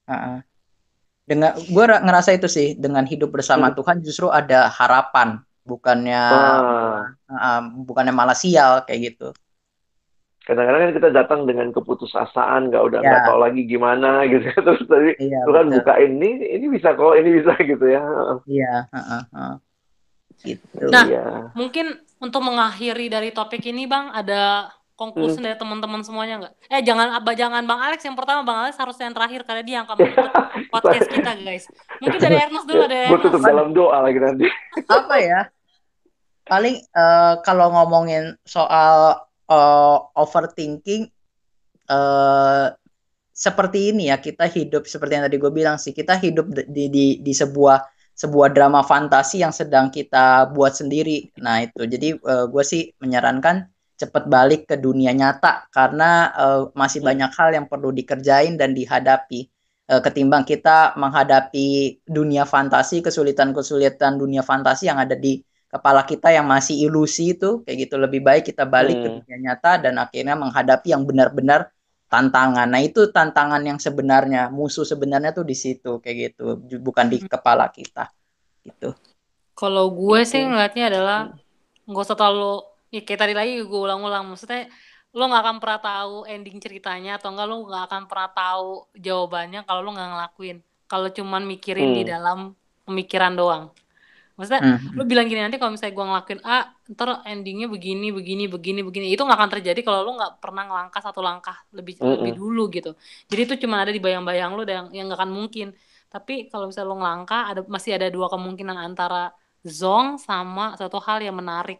Heeh. 0.06 0.38
Dengan 1.24 1.56
gue 1.56 1.84
ngerasa 1.88 2.37
itu 2.37 2.46
sih 2.46 2.76
dengan 2.76 3.08
hidup 3.08 3.32
bersama 3.32 3.72
Hmm. 3.72 3.76
Tuhan 3.80 3.96
justru 4.04 4.28
ada 4.28 4.68
harapan, 4.68 5.40
bukannya 5.64 6.20
Ah, 6.20 7.00
uh, 7.32 7.62
bukannya 7.80 8.12
malah 8.12 8.37
sial 8.37 8.84
kayak 8.84 9.16
gitu. 9.16 9.28
Kadang-kadang 10.44 10.80
kan 10.83 10.92
kita 10.94 11.09
datang 11.11 11.40
dengan 11.44 11.68
keputusasaan, 11.70 12.68
nggak 12.68 12.83
udah 12.83 13.00
Ya. 13.00 13.07
nggak 13.07 13.22
tahu 13.26 13.38
lagi 13.40 13.62
gimana 13.64 14.11
gitu. 14.30 14.44
Terus 14.46 14.85
tadi 14.85 15.11
Iya, 15.18 15.40
Tuhan 15.44 15.66
betul. 15.66 15.76
bukain 15.80 16.11
ini, 16.14 16.30
ini 16.52 16.66
bisa 16.68 16.92
kok, 16.92 17.14
ini 17.14 17.28
bisa 17.33 17.52
gitu 17.70 17.87
ya. 17.87 18.04
Iya, 18.44 18.74
heeh, 18.87 19.22
heeh. 19.30 19.54
Gitu. 20.44 20.85
Nah, 20.87 21.04
Iya. 21.04 21.24
Mungkin 21.52 21.87
untuk 22.18 22.40
mengakhiri 22.40 23.09
dari 23.09 23.30
topik 23.30 23.64
ini 23.64 23.85
Bang, 23.85 24.09
ada 24.11 24.68
conclusion 24.94 25.40
Hmm. 25.40 25.48
dari 25.48 25.57
teman-teman 25.57 26.00
semuanya 26.00 26.35
nggak? 26.38 26.54
Eh 26.68 26.80
jangan 26.80 27.09
abah 27.14 27.35
jangan 27.35 27.64
Bang 27.64 27.80
Alex 27.80 28.00
yang 28.00 28.14
pertama, 28.14 28.40
Bang 28.42 28.62
Alex 28.62 28.76
harus 28.76 28.94
yang 28.96 29.11
terakhir 29.11 29.42
karena 29.42 29.62
dia 29.62 29.74
yang 29.74 29.87
akan 29.87 29.96
menutup 29.98 30.33
podcast 30.72 31.09
kita 31.09 31.33
guys. 31.37 31.64
Mungkin 31.98 32.18
dari 32.20 32.37
Ernest 32.38 32.64
dulu 32.64 32.83
ada 32.85 33.00
Gue 33.09 33.18
tutup 33.18 33.33
Ernest. 33.35 33.48
dalam 33.48 33.68
doa 33.72 33.98
lagi 34.00 34.18
nanti. 34.18 34.46
apa 34.87 35.14
ya? 35.16 35.40
Paling 36.44 36.76
eh, 36.76 37.35
kalau 37.40 37.72
ngomongin 37.72 38.37
soal 38.44 39.18
eh, 39.50 39.98
overthinking 40.22 41.02
eh 41.90 42.66
seperti 43.35 43.90
ini 43.90 44.02
ya 44.14 44.16
kita 44.22 44.46
hidup 44.46 44.87
seperti 44.87 45.12
yang 45.18 45.24
tadi 45.26 45.37
gue 45.42 45.52
bilang 45.52 45.76
sih 45.76 45.90
kita 45.90 46.14
hidup 46.22 46.46
di 46.54 46.87
di 46.87 47.04
di 47.18 47.33
sebuah 47.35 47.83
sebuah 48.14 48.48
drama 48.54 48.87
fantasi 48.87 49.42
yang 49.42 49.50
sedang 49.50 49.90
kita 49.90 50.54
buat 50.54 50.72
sendiri. 50.78 51.35
Nah 51.42 51.66
itu 51.66 51.83
jadi 51.85 52.09
eh, 52.14 52.46
gue 52.52 52.64
sih 52.64 52.83
menyarankan 53.02 53.57
cepat 54.00 54.24
balik 54.30 54.70
ke 54.70 54.76
dunia 54.78 55.11
nyata 55.14 55.66
karena 55.74 56.30
eh, 56.42 56.61
masih 56.78 57.00
Hmm. 57.02 57.09
banyak 57.11 57.30
hal 57.38 57.48
yang 57.59 57.66
perlu 57.70 57.90
dikerjain 57.90 58.54
dan 58.61 58.70
dihadapi 58.78 59.50
Eh, 59.85 60.00
ketimbang 60.00 60.48
kita 60.48 60.96
menghadapi 60.96 62.00
dunia 62.09 62.48
fantasi 62.48 63.04
kesulitan-kesulitan 63.04 64.16
dunia 64.16 64.40
fantasi 64.40 64.88
yang 64.88 64.96
ada 64.96 65.12
di 65.12 65.44
kepala 65.74 66.02
kita 66.06 66.28
yang 66.37 66.46
masih 66.46 66.76
ilusi 66.87 67.34
itu 67.34 67.66
kayak 67.66 67.78
gitu 67.90 67.94
lebih 68.04 68.20
baik 68.22 68.42
kita 68.50 68.62
balik 68.74 69.02
ke 69.02 69.08
Hmm. 69.10 69.18
dunia 69.18 69.38
nyata 69.50 69.70
dan 69.84 69.94
akhirnya 69.98 70.34
menghadapi 70.38 70.88
yang 70.94 71.02
benar-benar 71.08 71.60
tantangan. 72.12 72.68
Nah, 72.70 72.78
itu 72.78 73.10
tantangan 73.10 73.62
yang 73.66 73.78
sebenarnya, 73.82 74.46
musuh 74.54 74.87
sebenarnya 74.87 75.34
tuh 75.34 75.42
di 75.42 75.56
situ 75.58 75.98
kayak 75.98 76.16
gitu, 76.30 76.44
bukan 76.78 77.06
di 77.10 77.18
Hmm. 77.18 77.26
kepala 77.26 77.66
kita. 77.74 78.06
Gitu. 78.62 78.94
Kalau 79.54 79.90
gue 79.94 80.20
sih 80.26 80.42
Oke. 80.42 80.50
ngeliatnya 80.50 80.84
adalah 80.90 81.18
nggak 81.87 82.04
usah 82.06 82.16
terlalu 82.18 82.64
ya 82.94 83.00
kayak 83.06 83.20
tadi 83.22 83.34
lagi 83.34 83.52
gue 83.62 83.80
ulang-ulang 83.87 84.24
maksudnya 84.30 84.70
lo 85.14 85.30
nggak 85.30 85.42
akan 85.46 85.56
pernah 85.62 85.80
tahu 85.82 86.14
ending 86.26 86.58
ceritanya 86.58 87.10
atau 87.18 87.28
enggak 87.34 87.46
lo 87.50 87.56
nggak 87.68 87.84
akan 87.87 88.02
pernah 88.10 88.30
tahu 88.34 88.70
jawabannya 88.98 89.60
kalau 89.68 89.80
lo 89.84 89.90
nggak 89.94 90.10
ngelakuin 90.10 90.56
kalau 90.90 91.08
cuman 91.12 91.42
mikirin 91.46 91.90
di 91.94 92.02
Hmm. 92.02 92.10
dalam 92.14 92.38
pemikiran 92.88 93.32
doang 93.37 93.64
maksudnya 94.36 94.62
Hmm. 94.62 94.76
lu 94.96 95.02
bilang 95.10 95.26
gini 95.30 95.40
nanti 95.44 95.56
kalau 95.60 95.72
misalnya 95.74 95.94
gue 95.98 96.06
ngelakuin 96.10 96.40
A 96.42 96.54
ntar 96.92 97.08
endingnya 97.30 97.66
begini 97.74 98.06
begini 98.16 98.42
begini 98.54 98.80
begini 98.86 99.06
itu 99.14 99.22
nggak 99.26 99.38
akan 99.40 99.50
terjadi 99.54 99.80
kalau 99.86 100.00
lu 100.06 100.10
nggak 100.18 100.32
pernah 100.42 100.62
ngelangkah 100.68 101.00
satu 101.06 101.20
langkah 101.28 101.56
lebih 101.76 101.94
lebih 102.12 102.32
Mm-mm. 102.32 102.38
dulu 102.40 102.60
gitu 102.76 102.88
jadi 103.30 103.40
itu 103.46 103.54
cuma 103.62 103.76
ada 103.82 103.90
di 103.96 104.00
bayang-bayang 104.04 104.50
lu 104.58 104.62
yang 104.66 104.86
yang 104.96 105.04
nggak 105.08 105.18
akan 105.22 105.32
mungkin 105.38 105.66
tapi 106.12 106.32
kalau 106.50 106.64
misalnya 106.70 106.88
lu 106.92 106.96
ngelangkah 107.00 107.40
ada 107.50 107.60
masih 107.74 107.92
ada 107.98 108.06
dua 108.10 108.26
kemungkinan 108.32 108.76
antara 108.86 109.16
zong 109.64 110.18
sama 110.28 110.74
satu 110.80 110.98
hal 111.06 111.18
yang 111.26 111.36
menarik 111.40 111.78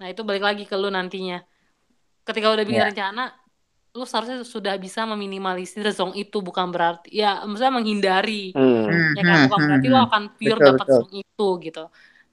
nah 0.00 0.06
itu 0.12 0.20
balik 0.28 0.42
lagi 0.48 0.62
ke 0.70 0.74
lu 0.82 0.88
nantinya 0.96 1.36
ketika 2.26 2.46
udah 2.54 2.64
bikin 2.68 2.82
Ya. 2.82 2.88
rencana 2.88 3.22
lu 3.92 4.04
seharusnya 4.08 4.40
sudah 4.48 4.74
bisa 4.80 5.04
meminimalisir 5.04 5.84
zong 5.92 6.16
itu 6.16 6.40
bukan 6.40 6.72
berarti 6.72 7.12
ya 7.12 7.44
maksudnya 7.44 7.74
menghindari. 7.76 8.56
Hmm. 8.56 8.88
Hmm, 8.88 9.12
ya 9.18 9.22
kan? 9.28 9.36
hmm, 9.36 9.44
bukan 9.48 9.58
hmm, 9.60 9.68
berarti 9.68 9.86
lo 9.92 9.98
hmm. 10.00 10.06
akan 10.08 10.22
pure 10.38 10.58
Betul, 10.58 10.68
dapat 10.68 10.86
betul. 10.86 10.96
zong 10.96 11.10
itu 11.12 11.48
gitu. 11.66 11.82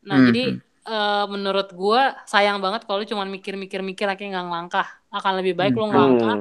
Nah 0.07 0.17
Hmm, 0.17 0.27
jadi 0.27 0.39
eh, 0.87 1.25
menurut 1.33 1.67
gua 1.75 2.01
sayang 2.31 2.57
banget 2.63 2.81
kalau 2.87 3.03
lu 3.03 3.07
cuma 3.11 3.23
mikir-mikir-mikir 3.27 4.07
akhirnya 4.07 4.31
nggak 4.39 4.47
ngelangkah. 4.47 4.87
Akan 5.11 5.33
lebih 5.39 5.53
baik 5.59 5.73
Hmm, 5.73 5.79
lu 5.79 5.85
hmm. 5.85 5.91
ngelangkah. 5.91 6.35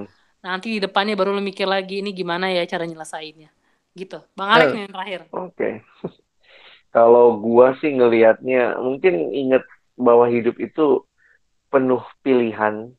Nanti 0.47 0.67
di 0.75 0.81
depannya 0.85 1.15
baru 1.19 1.31
lu 1.35 1.43
mikir 1.43 1.67
lagi 1.67 1.99
ini 2.03 2.11
gimana 2.15 2.47
ya 2.55 2.63
cara 2.71 2.85
nyelesainnya. 2.87 3.51
Gitu. 3.99 4.19
Bang 4.39 4.49
Alex 4.55 4.69
nih 4.75 4.83
yang 4.87 4.95
terakhir. 4.95 5.21
Oke. 5.35 5.69
Kalau 6.95 7.37
gua 7.43 7.77
sih 7.81 7.91
ngelihatnya 7.93 8.79
mungkin 8.81 9.15
inget 9.35 9.65
bahwa 9.99 10.31
hidup 10.31 10.57
itu 10.63 11.05
penuh 11.73 12.03
pilihan 12.25 12.95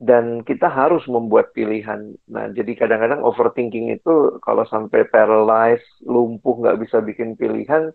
dan 0.00 0.44
kita 0.44 0.68
harus 0.68 1.04
membuat 1.08 1.56
pilihan. 1.56 2.14
Nah, 2.28 2.52
jadi 2.52 2.72
kadang-kadang 2.76 3.24
overthinking 3.24 3.92
itu 3.96 4.36
kalau 4.44 4.64
sampai 4.68 5.08
paralyzed, 5.08 5.86
lumpuh, 6.04 6.60
nggak 6.60 6.78
bisa 6.84 7.00
bikin 7.00 7.34
pilihan, 7.40 7.92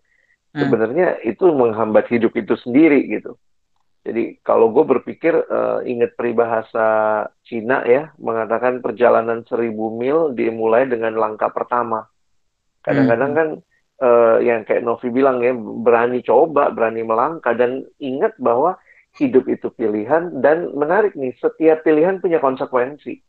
Hmm. 0.53 0.61
sebenarnya 0.67 1.21
itu 1.23 1.47
menghambat 1.53 2.11
hidup 2.11 2.35
itu 2.35 2.57
sendiri 2.59 3.07
gitu. 3.07 3.37
Jadi 4.01 4.41
kalau 4.41 4.73
gue 4.73 4.81
berpikir 4.83 5.33
eh, 5.37 5.79
ingat 5.87 6.17
peribahasa 6.17 6.87
Cina 7.45 7.85
ya 7.85 8.09
mengatakan 8.17 8.81
perjalanan 8.81 9.45
seribu 9.45 9.93
mil 9.93 10.33
dimulai 10.33 10.89
dengan 10.89 11.13
langkah 11.15 11.53
pertama. 11.53 12.09
Kadang-kadang 12.81 13.31
Hmm. 13.31 13.37
kan 13.37 13.47
eh, 14.01 14.37
yang 14.49 14.65
kayak 14.65 14.81
Novi 14.81 15.07
bilang 15.13 15.37
ya 15.45 15.53
berani 15.55 16.25
coba, 16.25 16.73
berani 16.73 17.05
melangkah 17.05 17.53
dan 17.53 17.85
ingat 18.01 18.33
bahwa 18.41 18.73
hidup 19.19 19.47
itu 19.51 19.67
pilihan 19.75 20.39
dan 20.39 20.71
menarik 20.71 21.17
nih 21.17 21.35
setiap 21.39 21.83
pilihan 21.83 22.23
punya 22.23 22.39
konsekuensi. 22.39 23.19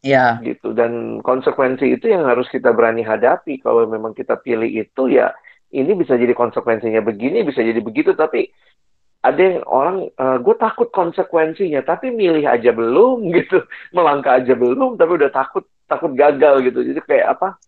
Ya, 0.00 0.40
gitu. 0.40 0.72
Dan 0.72 1.20
konsekuensi 1.20 1.84
itu 1.92 2.08
yang 2.08 2.24
harus 2.24 2.48
kita 2.48 2.72
berani 2.72 3.04
hadapi. 3.04 3.60
Kalau 3.60 3.84
memang 3.84 4.16
kita 4.16 4.40
pilih 4.40 4.68
itu 4.68 5.12
ya 5.12 5.28
ini 5.76 5.92
bisa 5.92 6.16
jadi 6.16 6.32
konsekuensinya 6.32 7.04
begini 7.04 7.44
bisa 7.44 7.60
jadi 7.60 7.84
begitu. 7.84 8.16
Tapi 8.16 8.48
ada 9.20 9.36
yang 9.36 9.60
orang 9.68 10.08
gue 10.16 10.56
takut 10.56 10.88
konsekuensinya 10.88 11.84
tapi 11.84 12.08
milih 12.08 12.48
aja 12.48 12.72
belum 12.72 13.28
gitu. 13.36 13.60
Melangkah 13.92 14.40
aja 14.40 14.56
belum 14.56 14.96
tapi 14.96 15.20
udah 15.20 15.28
takut 15.28 15.68
takut 15.84 16.16
gagal 16.16 16.64
gitu. 16.64 16.80
Jadi 16.80 17.00
kayak 17.04 17.36
apa? 17.36 17.60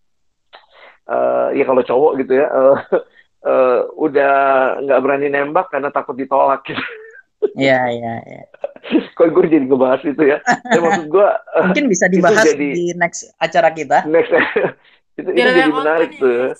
Eh, 1.03 1.47
ya 1.59 1.63
kalau 1.67 1.83
cowok 1.83 2.11
gitu 2.23 2.39
ya 2.39 2.47
eh, 2.47 2.77
eh, 3.51 3.79
udah 3.91 4.33
nggak 4.87 5.01
berani 5.03 5.27
nembak 5.27 5.67
karena 5.67 5.91
takut 5.91 6.15
ditolak 6.15 6.63
gitu 6.63 6.79
ya, 7.53 7.81
ya, 7.89 8.13
ya. 8.23 8.41
kok 9.15 9.27
gue 9.29 9.43
jadi 9.47 9.63
ngebahas 9.63 10.01
itu 10.03 10.23
ya 10.23 10.37
ya 10.43 10.79
maksud 10.79 11.07
gue 11.07 11.27
Mungkin 11.69 11.85
bisa 11.87 12.05
itu 12.07 12.19
dibahas 12.19 12.43
jadi 12.43 12.67
di 12.69 12.85
next 12.93 13.31
acara 13.37 13.69
kita. 13.71 13.97
next 14.05 14.31
itu, 15.19 15.29
itu 15.29 15.39
jadi 15.39 15.69
menarik 15.69 16.11
ya 16.11 16.19
tuh 16.19 16.53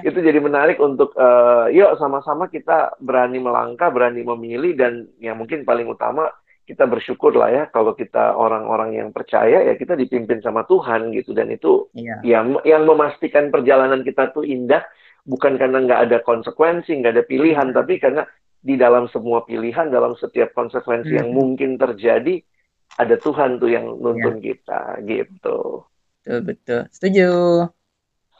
itu 0.00 0.18
jadi 0.18 0.40
menarik 0.40 0.80
untuk 0.80 1.12
eh, 1.14 1.76
yuk 1.76 2.00
sama-sama 2.00 2.48
kita 2.48 2.96
berani 2.96 3.36
melangkah, 3.36 3.92
berani 3.92 4.24
memilih 4.24 4.72
dan 4.72 4.92
yang 5.20 5.36
mungkin 5.36 5.68
paling 5.68 5.84
utama 5.84 6.32
kita 6.64 6.86
bersyukur 6.86 7.34
lah 7.34 7.50
ya 7.50 7.64
kalau 7.68 7.92
kita 7.92 8.32
orang-orang 8.32 8.94
yang 8.94 9.08
percaya 9.10 9.60
ya 9.60 9.74
kita 9.74 9.98
dipimpin 9.98 10.40
sama 10.40 10.64
Tuhan 10.64 11.10
gitu 11.12 11.34
dan 11.34 11.50
itu 11.50 11.90
Iya. 11.92 12.22
yang 12.22 12.56
yang 12.62 12.86
memastikan 12.86 13.50
perjalanan 13.50 14.00
kita 14.00 14.30
tuh 14.30 14.46
indah 14.46 14.80
bukan 15.26 15.60
karena 15.60 15.84
nggak 15.84 16.00
ada 16.08 16.18
konsekuensi, 16.24 16.96
nggak 16.96 17.12
ada 17.20 17.24
pilihan, 17.26 17.68
Hmm. 17.68 17.76
tapi 17.76 18.00
karena 18.00 18.24
di 18.60 18.76
dalam 18.76 19.08
semua 19.08 19.42
pilihan, 19.44 19.88
dalam 19.88 20.12
setiap 20.16 20.52
konsekuensi 20.52 21.16
yang 21.16 21.32
Hmm. 21.32 21.36
mungkin 21.36 21.80
terjadi 21.80 22.44
ada 22.96 23.16
Tuhan 23.16 23.56
tuh 23.56 23.70
yang 23.72 23.86
nuntun 23.96 24.38
kita 24.38 25.00
gitu. 25.04 25.88
Betul, 26.20 26.38
betul. 26.44 26.80
Setuju. 26.92 27.28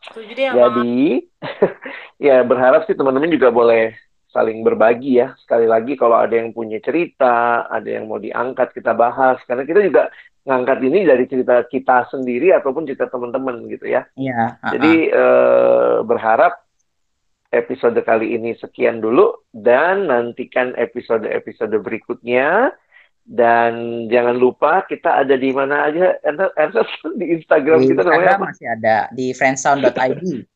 setuju 0.01 0.33
deh 0.33 0.49
Jadi, 0.53 0.97
ya 2.29 2.41
berharap 2.45 2.89
sih 2.89 2.97
teman-teman 2.97 3.29
juga 3.31 3.49
boleh 3.53 3.93
saling 4.31 4.61
berbagi 4.61 5.21
ya. 5.21 5.33
Sekali 5.41 5.65
lagi 5.69 5.97
kalau 5.97 6.17
ada 6.21 6.37
yang 6.37 6.53
punya 6.53 6.81
cerita, 6.81 7.67
ada 7.69 7.89
yang 7.89 8.09
mau 8.09 8.17
diangkat 8.17 8.73
kita 8.77 8.93
bahas. 8.93 9.41
Karena 9.45 9.65
kita 9.65 9.81
juga 9.81 10.09
ngangkat 10.45 10.79
ini 10.89 11.05
dari 11.05 11.25
cerita 11.29 11.65
kita 11.69 12.09
sendiri 12.09 12.49
ataupun 12.57 12.89
cerita 12.89 13.09
teman-teman 13.09 13.61
gitu 13.69 13.87
ya. 13.89 14.09
Iya. 14.17 14.57
Jadi 14.73 14.93
eh, 15.13 15.97
berharap 16.05 16.65
episode 17.51 17.99
kali 18.01 18.35
ini 18.35 18.55
sekian 18.55 18.99
dulu 18.99 19.35
dan 19.51 20.07
nantikan 20.07 20.75
episode-episode 20.75 21.75
berikutnya. 21.79 22.71
Dan 23.21 24.07
jangan 24.11 24.35
lupa 24.35 24.83
kita 24.83 25.23
ada 25.23 25.39
di 25.39 25.55
mana 25.55 25.87
aja, 25.87 26.19
Ernest, 26.25 26.91
di 27.21 27.39
Instagram 27.39 27.79
di 27.79 27.87
kita 27.87 28.03
namanya 28.03 28.17
Instagram 28.17 28.41
apa? 28.41 28.49
masih 28.51 28.67
ada 28.67 28.97
di 29.13 29.27
friendsound.id. 29.31 30.25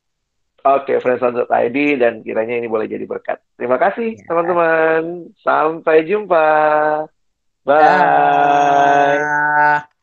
Oke, 0.65 0.97
friendzone.id 0.97 1.77
dan 2.01 2.25
kiranya 2.25 2.57
ini 2.57 2.65
boleh 2.65 2.89
jadi 2.89 3.05
berkat. 3.05 3.37
Terima 3.53 3.77
kasih 3.77 4.17
Ya. 4.17 4.25
teman-teman. 4.25 5.29
Sampai 5.39 6.09
jumpa. 6.09 6.47
Bye. 7.61 9.21
Dah. 9.21 9.94